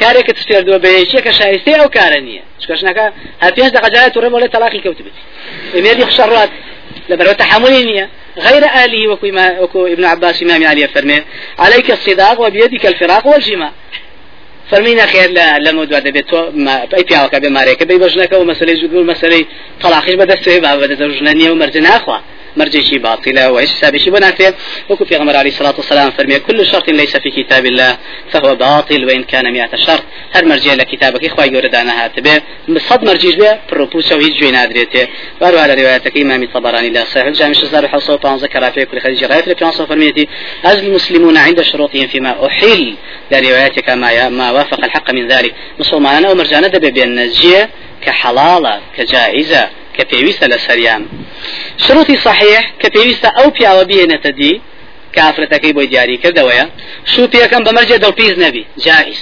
کارێکە 0.00 0.32
تشتێر 0.38 0.62
دووە 0.66 0.78
بەیەکێکە 0.84 1.32
شایسته 1.38 1.72
ئەو 1.80 1.88
کارە 1.96 2.18
نییە 2.26 2.44
چکەشنەکە 2.62 3.06
هە 3.42 3.48
پێنج 3.56 3.70
دقەجارات 3.76 4.14
و 4.16 4.20
ڕێبڵێ 4.24 4.48
تەلاقی 4.54 4.80
کەوتبێت 4.84 5.16
ئێمێری 5.74 6.04
خشەڕات 6.10 6.50
لەبەرەوە 7.10 7.36
تحملی 7.42 7.82
نییە 7.88 8.06
غير 8.38 8.64
آله 8.84 9.08
وكو, 9.08 9.26
وكو 9.62 9.86
ابن 9.86 10.04
عباس 10.04 10.42
إمام 10.42 10.66
علي 10.66 10.88
فرمي 10.88 11.22
عليك 11.58 11.90
الصداق 11.90 12.40
وبيدك 12.40 12.86
الفراق 12.86 13.26
والجماع. 13.26 13.72
فرمينا 14.70 15.06
خير 15.06 15.30
لا 15.30 15.58
لما 15.58 15.84
دوا 15.84 15.98
دبيت 15.98 16.34
ما 16.34 16.86
أي 16.96 17.02
بياوك 17.02 17.36
بماريك. 17.36 17.82
بي 17.82 17.98
بجنك 17.98 18.32
ومسألة 18.32 18.72
جدول 18.82 19.06
مسألة 19.06 19.44
طلاقش 19.82 20.14
بدا 20.14 20.36
سيبا 20.42 20.74
بدا 20.76 20.94
زوجنانية 20.94 21.50
ومرجنا 21.50 21.96
أخوة. 21.96 22.20
مرجشي 22.56 22.98
باطلة 22.98 23.50
وإيش 23.50 23.70
سابشي 23.70 24.10
بنافع 24.10 24.52
وكو 24.88 25.04
في 25.04 25.16
غمر 25.16 25.36
عليه 25.36 25.50
الصلاة 25.50 25.74
والسلام 25.76 26.10
فرمي 26.10 26.38
كل 26.38 26.66
شرط 26.66 26.90
ليس 26.90 27.16
في 27.16 27.30
كتاب 27.30 27.66
الله 27.66 27.98
فهو 28.30 28.54
باطل 28.54 29.04
وإن 29.04 29.24
كان 29.24 29.52
مئة 29.52 29.76
شرط. 29.76 30.02
هر 30.32 30.44
مرجع 30.44 30.74
لكتابك 30.74 31.24
إخوة 31.24 31.44
يوردانا 31.44 32.04
هاتبه 32.04 32.42
صد 32.78 33.04
مرجيش 33.04 33.34
به 33.34 33.58
بروبوسا 33.70 34.14
وهيج 34.14 34.40
جوين 34.40 34.54
أدريته 34.54 35.08
وارو 35.40 35.58
على 35.58 35.74
روايتك 35.74 36.16
إمام 36.16 36.42
الطبراني 36.42 36.90
لا 36.90 37.04
صحيح 37.04 37.26
الجامع 37.26 37.52
شزار 37.52 37.88
حصو 37.88 38.16
بانزا 38.16 38.46
كرافي 38.46 38.84
كل 38.84 39.00
خديجة 39.00 39.26
رايت 39.26 39.48
لبيانصو 39.48 39.86
فرميتي 39.86 40.28
أز 40.64 40.78
المسلمون 40.78 41.36
عند 41.36 41.62
شروطهم 41.62 42.06
فيما 42.06 42.46
أحل. 42.46 42.94
لروايتك 43.32 43.90
ما, 43.90 44.28
ما 44.28 44.50
وافق 44.50 44.84
الحق 44.84 45.10
من 45.10 45.28
ذلك. 45.28 45.54
مسلمان 45.78 46.26
ومرجانا 46.26 46.68
دبي 46.68 46.90
بأن 46.90 47.18
الجيه 47.18 47.70
كحلالة 48.06 48.80
كجائزة 48.96 49.68
كبيويسة 49.98 50.46
لسريان 50.46 51.08
شروطي 51.86 52.16
صحيح 52.16 52.72
كبيويسة 52.80 53.28
أو 53.38 53.50
بياوة 53.50 53.82
بيهنة 53.82 54.30
دي 54.30 54.60
كافرتەکەی 55.16 55.72
بۆی 55.76 55.88
دیاری 55.92 56.20
کردەوەیە 56.24 56.64
شوپیەکەم 57.12 57.62
بەمەرجێ 57.66 57.96
دڵپیز 58.04 58.34
نەبی 58.44 58.64
جائز 58.84 59.20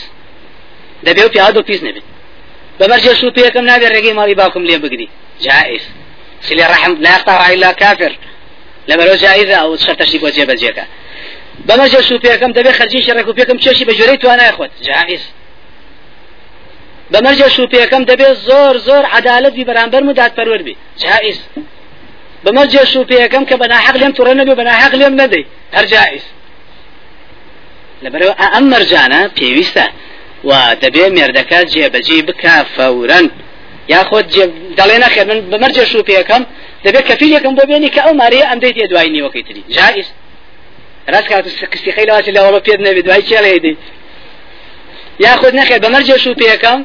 دەبێ 1.06 1.22
و 1.24 1.28
پیا 1.28 1.46
دڵپیز 1.56 1.80
نەبێت. 1.86 2.06
بەمەرجێ 2.80 3.12
شوپیەکەم 3.20 3.64
نابێت 3.70 3.92
ڕێگەی 3.94 4.14
ماڵی 4.18 4.34
باوکم 4.40 4.62
لێ 4.68 4.76
بگری 4.82 5.08
جائز 5.44 5.84
سلی 6.46 6.64
ڕحم 6.72 6.92
لا 7.04 7.10
يقطع 7.16 7.38
إلا 7.54 7.72
كافر 7.72 8.12
لەبەرۆ 8.88 9.14
جائزە 9.24 9.56
ئەو 9.62 9.76
شەرتەشی 9.84 10.18
بۆ 10.22 10.28
جێبەجێەکە 10.36 10.84
بەمەرجێ 11.68 12.00
شوپیەکەم 12.08 12.52
دەبێت 12.58 12.74
خەرجی 12.78 13.00
شەڕێکوپێکم 13.06 13.58
چێشی 13.64 13.84
بە 13.88 13.92
جۆرەی 13.98 14.18
توانای 14.22 14.52
خۆت 14.56 14.72
جائز 14.86 15.22
بەمەرجە 17.12 17.48
شوپیەکەم 17.56 18.02
دەبێت 18.10 18.36
زۆر 18.48 18.74
زۆر 18.88 19.04
عدالەتی 19.18 19.64
بەرامبەر 19.68 20.02
و 20.08 20.12
دادپەروەربی 20.20 20.74
جائز. 21.02 21.38
بەمەرجە 22.44 22.82
شوپیەکەم 22.92 23.44
کە 23.50 23.56
بەناحق 23.62 23.96
لێم 24.00 24.12
توڕە 24.16 24.34
نەبێ 24.40 24.54
بەناحق 24.60 24.92
لێم 25.00 25.14
نەدەی. 25.20 25.44
هەر 25.76 25.84
جائز. 25.92 26.24
لەبەرەوە 28.04 28.34
ئەم 28.54 28.64
مەرجانە 28.72 29.20
پێویستە 29.36 29.86
و 30.48 30.50
دەبێ 30.82 31.04
مێردەکە 31.16 31.60
جێبەجێ 31.72 32.18
بکە 32.28 32.54
فەورەن 32.74 33.26
یاخۆت 33.94 34.26
دەڵێ 34.78 34.96
نەخێ 35.04 35.22
من 35.30 35.38
بەمەرجە 35.50 35.84
شوپیەکەم 35.92 36.42
دەبێت 36.84 37.04
کەفیلەکەم 37.10 37.52
بۆ 37.58 37.64
بێنی 37.70 37.90
کە 37.94 38.00
ئەو 38.06 38.14
مارەیە 38.20 38.46
ئەم 38.50 38.58
دەیت 38.64 38.88
دوای 38.90 39.08
نیوەکەی 39.14 39.44
تری. 39.48 39.62
جائز. 39.76 40.08
ڕاست 41.12 41.28
کات 41.28 41.46
کسی 41.72 41.92
خەی 41.92 42.06
لەواتی 42.08 42.32
لەوەڵە 42.36 42.60
پێت 42.66 42.80
نەبێت 42.86 43.04
دوای 43.06 43.22
چێ 43.28 43.38
لێدەی 43.44 43.76
یاخود 45.24 45.54
نەخێت 45.60 45.80
بەمەرجە 45.84 46.16
شوپیەکەم 46.24 46.80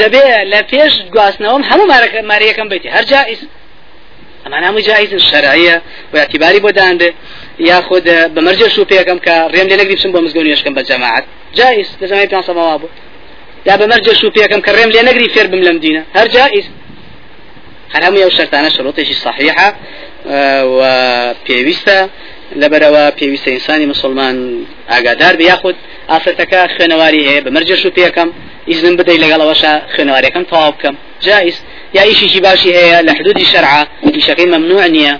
دەبێ 0.00 0.24
لە 0.52 0.60
پێش 0.70 0.94
گواستنەوەم 1.14 1.62
هەموو 1.70 1.86
ماریەکەم 2.32 2.68
بیتی. 2.72 2.88
هەر 2.96 3.04
جائز 3.12 3.40
ئەمان 4.44 4.62
هەموو 4.68 4.80
جایز 4.88 5.10
شەرعیە 5.30 5.76
و 6.12 6.16
اعتباری 6.22 6.60
بۆ 6.64 6.70
دانبێ 6.78 7.10
یاخود 7.70 8.06
بەمەرجە 8.34 8.68
شوپیەکەم 8.76 9.18
کە 9.26 9.34
ڕێم 9.54 9.66
لێ 9.70 9.76
نەگری 9.80 9.96
بچم 9.98 10.10
بۆ 10.14 10.18
مزگەوت 10.24 10.46
نوێشکەم 10.46 10.74
بە 10.78 10.82
جەماعەت 10.90 11.24
جایز. 11.58 11.88
لە 12.00 12.06
زمانی 12.10 12.28
پێ 12.32 12.38
سەماوا 12.48 12.76
بوو 12.80 12.90
یا 13.68 13.74
بەمەرجە 13.80 14.12
شوپیەکەم 14.20 14.60
کە 14.66 14.70
ڕێم 14.76 14.90
لێ 14.94 15.02
نەگری 15.08 15.28
فێر 15.34 15.46
بم 15.52 15.62
لەم 15.66 15.78
دینە 15.84 16.02
هەر 16.16 16.26
جایز. 16.36 16.66
هەر 17.94 18.02
هەموو 18.06 18.22
ئەو 18.24 18.32
شەرتانە 18.38 18.70
شروطێکی 18.76 19.16
صحیحە 19.24 19.68
و 20.76 20.80
پێویستە 21.46 21.98
لەبەرەوە 22.62 23.04
پێویستە 23.18 23.48
ئینسانی 23.54 23.86
مسلمان 23.92 24.36
ئاگادار 24.92 25.34
بە 25.38 25.44
یاخود 25.50 25.76
ئافرەتەکە 26.10 26.60
خوێنەواری 26.74 27.22
هەیە 27.28 27.40
بەمەرجە 27.46 27.76
شوپیەکەم 27.82 28.28
ئیزن 28.70 28.94
بدەی 29.00 29.18
لەگەڵەوەشە 29.24 29.72
خوێنەوارەکەم 29.92 30.44
تەواو 30.50 30.72
بکەم 30.76 30.94
جایز. 31.26 31.56
یا 31.96 32.02
ئیشیشی 32.02 32.40
باشی 32.40 32.70
هەیە 32.78 32.98
لە 33.08 33.12
حدودی 33.18 33.44
شەرعا 33.52 33.82
ئیشەکەی 34.16 34.46
ممنوع 34.54 34.88
نییە 34.96 35.14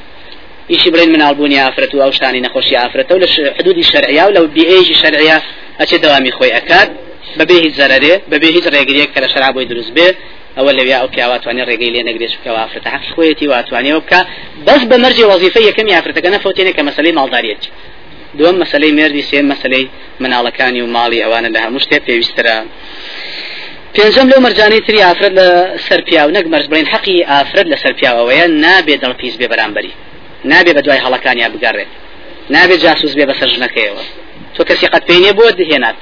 ئیشی 0.68 0.90
برین 0.90 1.10
منالبوونی 1.14 1.58
ئافرەت 1.64 1.94
و 1.94 1.98
ئەو 2.04 2.12
شتانی 2.16 2.40
نەخۆشی 2.46 2.76
ئافرەتە 2.82 3.12
و 3.12 3.20
لە 3.24 3.28
حدودی 3.58 3.82
شەرعیا 3.82 4.24
و 4.28 4.30
لەو 4.36 4.46
بیئێژی 4.56 4.94
شەرعیا 5.02 5.38
ئەچێ 5.80 5.96
دەوامی 6.04 6.32
خۆی 6.36 6.52
ئەکات 6.56 6.88
بەبێ 7.38 7.56
هیچ 7.64 7.74
زەرەرێ 7.80 8.14
بەبێ 8.30 8.48
هیچ 8.56 8.64
ڕێگریەک 8.74 9.10
کە 9.14 9.20
لە 9.24 9.28
شەرع 9.32 9.52
ئەوە 10.56 10.72
لەویا 10.78 10.98
ئەو 11.00 11.08
پیاواتوانێ 11.14 11.62
ڕێگەی 11.68 11.90
لێ 11.94 12.02
نەگرێت 12.08 12.32
کەوا 12.44 12.60
ئافرەتە. 12.64 12.88
حەق 12.94 13.04
خۆیەتی 13.14 13.46
واتوانێەوە 13.52 14.00
بکە 14.04 14.20
بەس 14.66 14.82
بە 14.90 14.96
مەرجی 15.04 15.24
وەزیفە 15.30 15.60
یەکەمی 15.68 15.92
ئافرەتەکە. 15.96 16.28
نەفوتێنێ 16.34 16.72
کە 16.76 16.82
مەسلەی 16.88 17.12
ماڵداریەتی 17.18 17.70
دوم 18.38 18.56
مەسلەی 18.62 18.92
مێردی 18.98 19.22
سێم 19.30 19.46
مەسلەی 19.52 19.84
مناڵەکانی 20.22 20.80
و 20.84 20.88
ماڵی 20.96 21.18
ئەوانە 21.24 21.48
لە 21.54 21.60
هەموو 21.64 21.84
شتێ 21.84 21.98
پێویسترە. 22.06 22.56
پێنجەم 23.94 24.26
لەو 24.32 24.40
مەرجانی 24.46 24.80
تری 24.86 25.00
ئافرەت 25.06 25.32
لە 25.40 25.48
سەرپیا 25.86 26.22
و 26.26 26.30
نەک 26.36 26.46
مەرج 26.52 26.66
بڵین 26.70 26.88
حەقی 26.92 27.18
ئافرەت 27.30 27.66
لە 27.72 27.76
سەرپیاوەیە 27.82 28.46
نابێ 28.64 28.96
دڵپیس 29.02 29.34
بێ 29.40 29.46
بەرامبەری. 29.52 29.92
نابێ 30.50 30.72
بە 30.76 30.82
دوای 30.86 31.00
هەڵەکانیا 31.04 31.48
بگەڕێت. 31.54 31.90
نابێت 32.54 32.80
جاسوس 32.84 33.12
بێ 33.18 33.24
بەسەر 33.30 33.48
ژنەکەیەوە. 33.54 34.02
تۆ 34.54 34.62
کەسی 34.68 34.86
قەت 34.92 35.04
پێینێ 35.08 35.32
بۆ 35.38 35.46
دهێنات. 35.58 35.98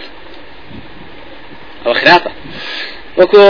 ئەوە 1.84 1.96
خراپە. 2.00 2.30
وەکو 3.18 3.42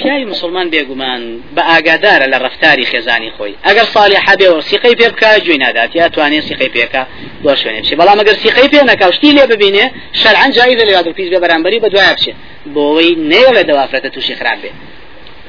پیاوی 0.00 0.24
مسلمان 0.24 0.66
بێگومان؟ 0.74 1.22
بە 1.56 1.62
ئاگادارە 1.70 2.26
لە 2.32 2.38
ڕفتاری 2.44 2.84
خێزانی 2.90 3.30
خۆی. 3.36 3.54
ئەگەر 3.66 3.86
ساڵی 3.94 4.18
حەبێ 4.26 4.48
و 4.54 4.60
سیقەی 4.68 4.94
پێ 5.00 5.08
بکە 5.12 5.30
گوێ 5.44 5.56
نادات. 5.64 5.90
یا 6.00 6.08
توانێت 6.14 6.44
سیقەی 6.48 6.70
پێکە 6.76 7.02
بۆ 7.44 7.52
شوێنێ 7.60 7.80
بچێ. 7.82 7.94
بەڵام 8.00 8.18
ئەگەر 8.20 8.36
سیقەی 8.42 8.68
پێ 8.72 8.80
نەکاو 8.90 9.12
شتی 9.16 9.30
لێ 9.36 9.44
ببینێ 9.52 9.84
شەرعەن 10.20 10.50
جایزە 10.56 10.84
لە 10.88 10.92
یادو 10.96 11.12
پیس 11.16 11.28
بێ 11.32 11.38
بەرامبەری 11.44 11.78
بە 11.84 11.88
دوای 11.92 12.14
بچێ. 12.16 12.32
بۆەوەی 12.74 13.12
نێڵێ 13.30 13.62
دەوافرەتە 13.68 14.08
تووشی 14.14 14.34
خراپ 14.40 14.58
بێ. 14.62 14.70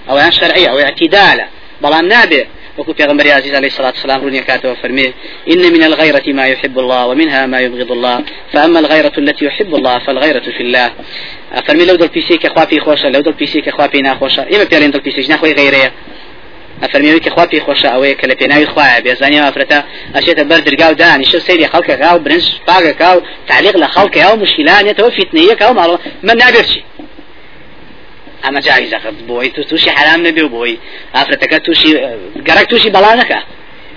ئەویان 0.10 0.32
شەرعی 0.38 0.66
ئەوەی 0.70 0.86
اعتیدالە 0.90 1.46
بەڵام 1.84 2.06
نابێ 2.14 2.44
وكو 2.80 2.94
پیغمبر 2.94 3.32
عزيز 3.32 3.56
عليه 3.56 3.68
الصلاة 3.68 3.94
والسلام 3.96 4.22
روني 4.22 4.40
كاتو 4.40 4.76
فرمي 4.76 5.14
إن 5.52 5.74
من 5.74 5.84
الغيرة 5.84 6.24
ما 6.28 6.46
يحب 6.48 6.80
الله 6.80 7.06
ومنها 7.08 7.46
ما 7.46 7.60
يبغض 7.60 7.92
الله 7.92 8.24
فأما 8.54 8.80
الغيرة 8.80 9.12
التي 9.18 9.46
يحب 9.46 9.76
الله 9.76 10.00
فالغيرة 10.00 10.40
في 10.58 10.62
الله. 10.64 10.92
فرمي 11.68 11.86
لو 11.86 11.96
دل 11.96 12.08
بيسي 12.08 12.38
كخوابي 12.38 12.80
خوشة 12.80 13.10
لو 13.10 13.22
دل 13.22 13.32
بيسي 13.32 13.62
كخوابي 13.62 14.02
ناخوشة 14.02 14.44
إما 14.56 14.64
بيالين 14.64 14.92
دل 14.92 15.00
بيسي 15.00 15.22
جناخوي 15.22 15.54
غيرية 15.54 15.94
ئەفەرمیوی 16.84 17.22
کە 17.26 17.30
خوا 17.36 17.46
پێ 17.52 17.60
خۆشە 17.66 17.90
ئەوەیە 17.94 18.16
کە 18.20 18.26
لە 18.32 18.36
پێناوی 18.40 18.68
خوایە 18.74 19.00
بێزانانی 19.06 19.40
ئافرەتە 19.46 19.80
ئەشێتە 20.16 20.44
بەر 20.50 20.60
درگا 20.68 20.88
و 20.92 20.94
دانی 21.02 21.26
شە 21.32 21.40
سەیری 21.48 21.68
خەڵکەکە 21.74 22.10
و 22.14 22.20
برنج 22.26 22.46
پاگەکە 22.68 23.10
و 23.16 23.22
تعلیق 23.50 23.76
لە 23.84 23.88
خەڵکە 23.96 24.26
و 24.32 24.40
مشکلانێتەوە 24.44 25.10
فیتنەیەکە 25.18 25.66
و 25.70 25.74
ماڵ 25.80 25.92
من 26.24 26.36
نابێت 26.42 26.70
ئەمە 28.44 28.60
جایزەکە 28.68 29.10
بۆی 29.30 29.50
تو 29.56 29.64
تووشی 29.64 29.90
حرام 29.98 30.20
نەبێ 30.28 30.42
و 30.44 30.50
بۆی. 30.56 30.78
ئافرەتەکە 31.16 31.58
تووشی 31.66 31.92
گەرەک 32.48 32.66
تووشی 32.72 32.90
بەڵانەکە 32.96 33.40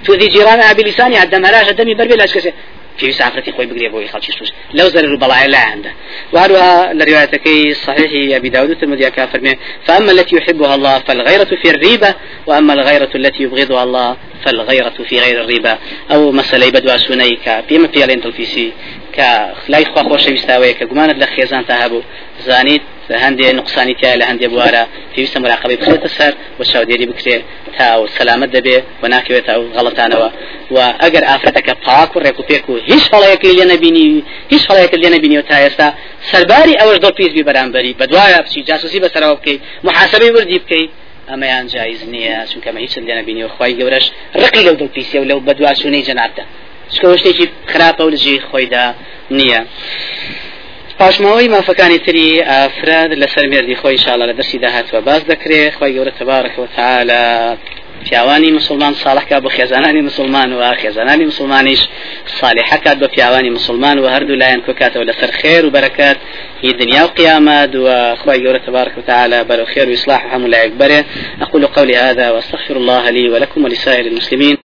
تو 0.05 0.15
ذي 0.15 0.29
جيران 0.29 0.61
أبي 0.61 0.83
لساني 0.83 1.17
عدم 1.17 1.45
هراش 1.47 1.71
دمي 1.71 1.95
بربي 1.95 2.15
لاش 2.15 2.35
كسي 2.35 2.53
في 2.99 3.13
سافرتي 3.13 3.53
خوي 3.53 3.67
بقري 3.67 3.89
بوي 3.89 4.09
خالشي 4.09 4.33
توش 4.33 4.53
لو 4.75 4.89
زر 4.89 5.17
بلاي 5.17 5.47
لا 5.47 5.59
عنده 5.59 5.93
وهذا 6.33 6.93
لروايتك 6.93 7.49
صحيح 7.73 8.37
أبي 8.37 8.49
داود 8.49 8.71
الترمذي 8.71 9.11
كافر 9.11 9.57
فأما 9.87 10.13
التي 10.13 10.37
يحبها 10.37 10.75
الله 10.75 10.99
فالغيرة 10.99 11.45
في 11.45 11.71
الريبة 11.71 12.15
وأما 12.47 12.73
الغيرة 12.73 13.09
التي 13.15 13.43
يبغضها 13.43 13.83
الله 13.83 14.17
فالغيرة 14.45 14.95
في 15.09 15.19
غير 15.21 15.41
الريبة 15.41 15.79
أو 16.11 16.33
مسألة 16.33 16.71
بدوا 16.71 16.97
سنيك 16.97 17.65
بما 17.71 17.89
في 17.89 18.07
لين 18.07 18.21
تلفيسي 18.21 18.73
كخلاي 19.13 19.85
خوا 19.85 20.03
خوش 20.03 20.27
ويستاوي 20.27 20.73
كجمانة 20.73 21.13
لخيزان 21.13 21.67
تهابو 21.67 22.01
زانيت 22.41 22.83
هەندێ 23.25 23.47
نقصانی 23.59 23.95
تیا 24.01 24.15
لە 24.21 24.25
هەندێ 24.31 24.47
بوارە. 24.53 24.85
پێویستە 25.13 25.39
مراقبی 25.45 25.77
بخێتە 25.81 26.09
سەر 26.19 26.33
و 26.59 26.63
چاودێری 26.71 27.07
بکرێ. 27.11 27.37
تا 27.77 27.89
و 28.03 28.07
سەلامت 28.17 28.51
دەبێ 28.57 28.79
و 29.03 29.05
ناکەوێت 29.15 29.47
ئەو 29.53 29.63
غەڵەتانەوە. 29.77 30.29
و 30.75 30.77
ئەگەر 31.03 31.25
ئافرەتەکە 31.31 31.75
پاک 31.87 32.11
و 32.17 32.21
ڕێک 32.25 32.39
و 32.41 32.43
پێک 32.51 32.65
و 32.71 32.75
هیچ 32.91 33.05
هەڵەیەکی 33.13 33.51
لێ 33.59 33.65
نبینی 33.73 34.25
هیچ 34.53 34.63
هەڵەیەک 34.69 34.93
لێ 35.03 35.09
نبینیەوە 35.17 35.45
تا 35.51 35.57
ئێستا 35.65 35.89
سەرباری 36.31 36.75
ئەوەش 36.81 36.99
دڵ 37.05 37.13
پیسبی 37.19 37.43
بەرامبەری. 37.49 37.93
بە 38.01 38.05
دوایە 38.11 38.39
بچی 38.45 38.63
جاسوسی 38.69 39.01
بەسەرەوە 39.05 39.35
بکەیت 39.39 39.61
محاسبەی 39.87 40.31
وردی 40.35 40.59
بکەیت 40.65 40.91
ئەمەیان 41.31 41.67
جایز 41.75 42.01
نییە 42.15 42.39
چونکەمە 42.51 42.79
هیچ 42.85 42.95
لێ 42.99 43.15
نبینی 43.21 43.43
و 43.45 43.49
خی 43.57 43.73
گەورەش 43.79 44.07
ڕقی 44.43 44.63
لەو 44.67 44.77
دڵپیسیە 44.81 45.19
و 45.21 45.29
لەو 45.31 45.39
بەدواسوونەی 45.47 46.07
جەنابتە 46.09 46.45
شکۆ 46.95 47.17
شتێکی 47.21 47.47
خراپە 47.73 48.03
و 48.05 48.11
لەجێ 48.15 48.37
خۆیدا 48.49 48.85
نییە. 49.39 49.61
پاشماوەی 51.03 51.49
مافەکانی 51.49 51.99
تری 52.07 52.41
ئافراد 52.41 53.11
لەسەر 53.23 53.45
مێردی 53.53 53.77
خۆی 53.81 53.99
شاڵە 54.05 54.25
لە 54.31 54.35
دەستی 54.41 54.59
داهاتوە 54.65 55.01
باز 55.09 55.23
دەکرێت 55.33 55.75
خۆی 55.79 55.95
گەورە 55.97 56.13
تەبارەکەەوە 56.19 56.69
تعاالە 56.77 57.23
پیاوانی 58.05 58.51
مسلمان 58.59 58.95
صالحکە 59.05 59.37
بۆ 59.45 59.49
خێزانانی 59.57 60.03
مسلمان 60.09 60.53
و 60.53 60.75
خێزانانی 60.83 61.25
مسلمانیش 61.31 61.83
صالحەکات 62.41 62.97
بە 63.03 63.09
پیاوانی 63.15 63.51
مسلمان 63.51 63.99
و 63.99 64.09
هەردوو 64.15 64.41
لایەن 64.43 64.61
کۆکاتەوە 64.67 65.05
لەسەر 65.11 65.31
خێر 65.41 65.63
و 65.65 65.71
بەرەکات 65.75 66.19
هي 66.63 66.71
دنيا 66.73 67.03
وقيامة 67.05 67.71
وأخوة 67.75 68.35
يورة 68.35 68.59
تبارك 68.59 68.99
وتعالى 68.99 69.45
بل 69.45 69.67
خير 69.67 69.89
وإصلاح 69.89 70.35
هم 70.35 70.47
لا 70.47 70.65
يكبره 70.65 71.05
أقول 71.43 71.67
قولي 71.67 71.97
هذا 71.97 72.31
وأستغفر 72.31 72.77
الله 72.77 73.11
لي 73.11 73.29
ولكم 73.31 73.65
ولسائر 73.65 74.07
المسلمين. 74.07 74.57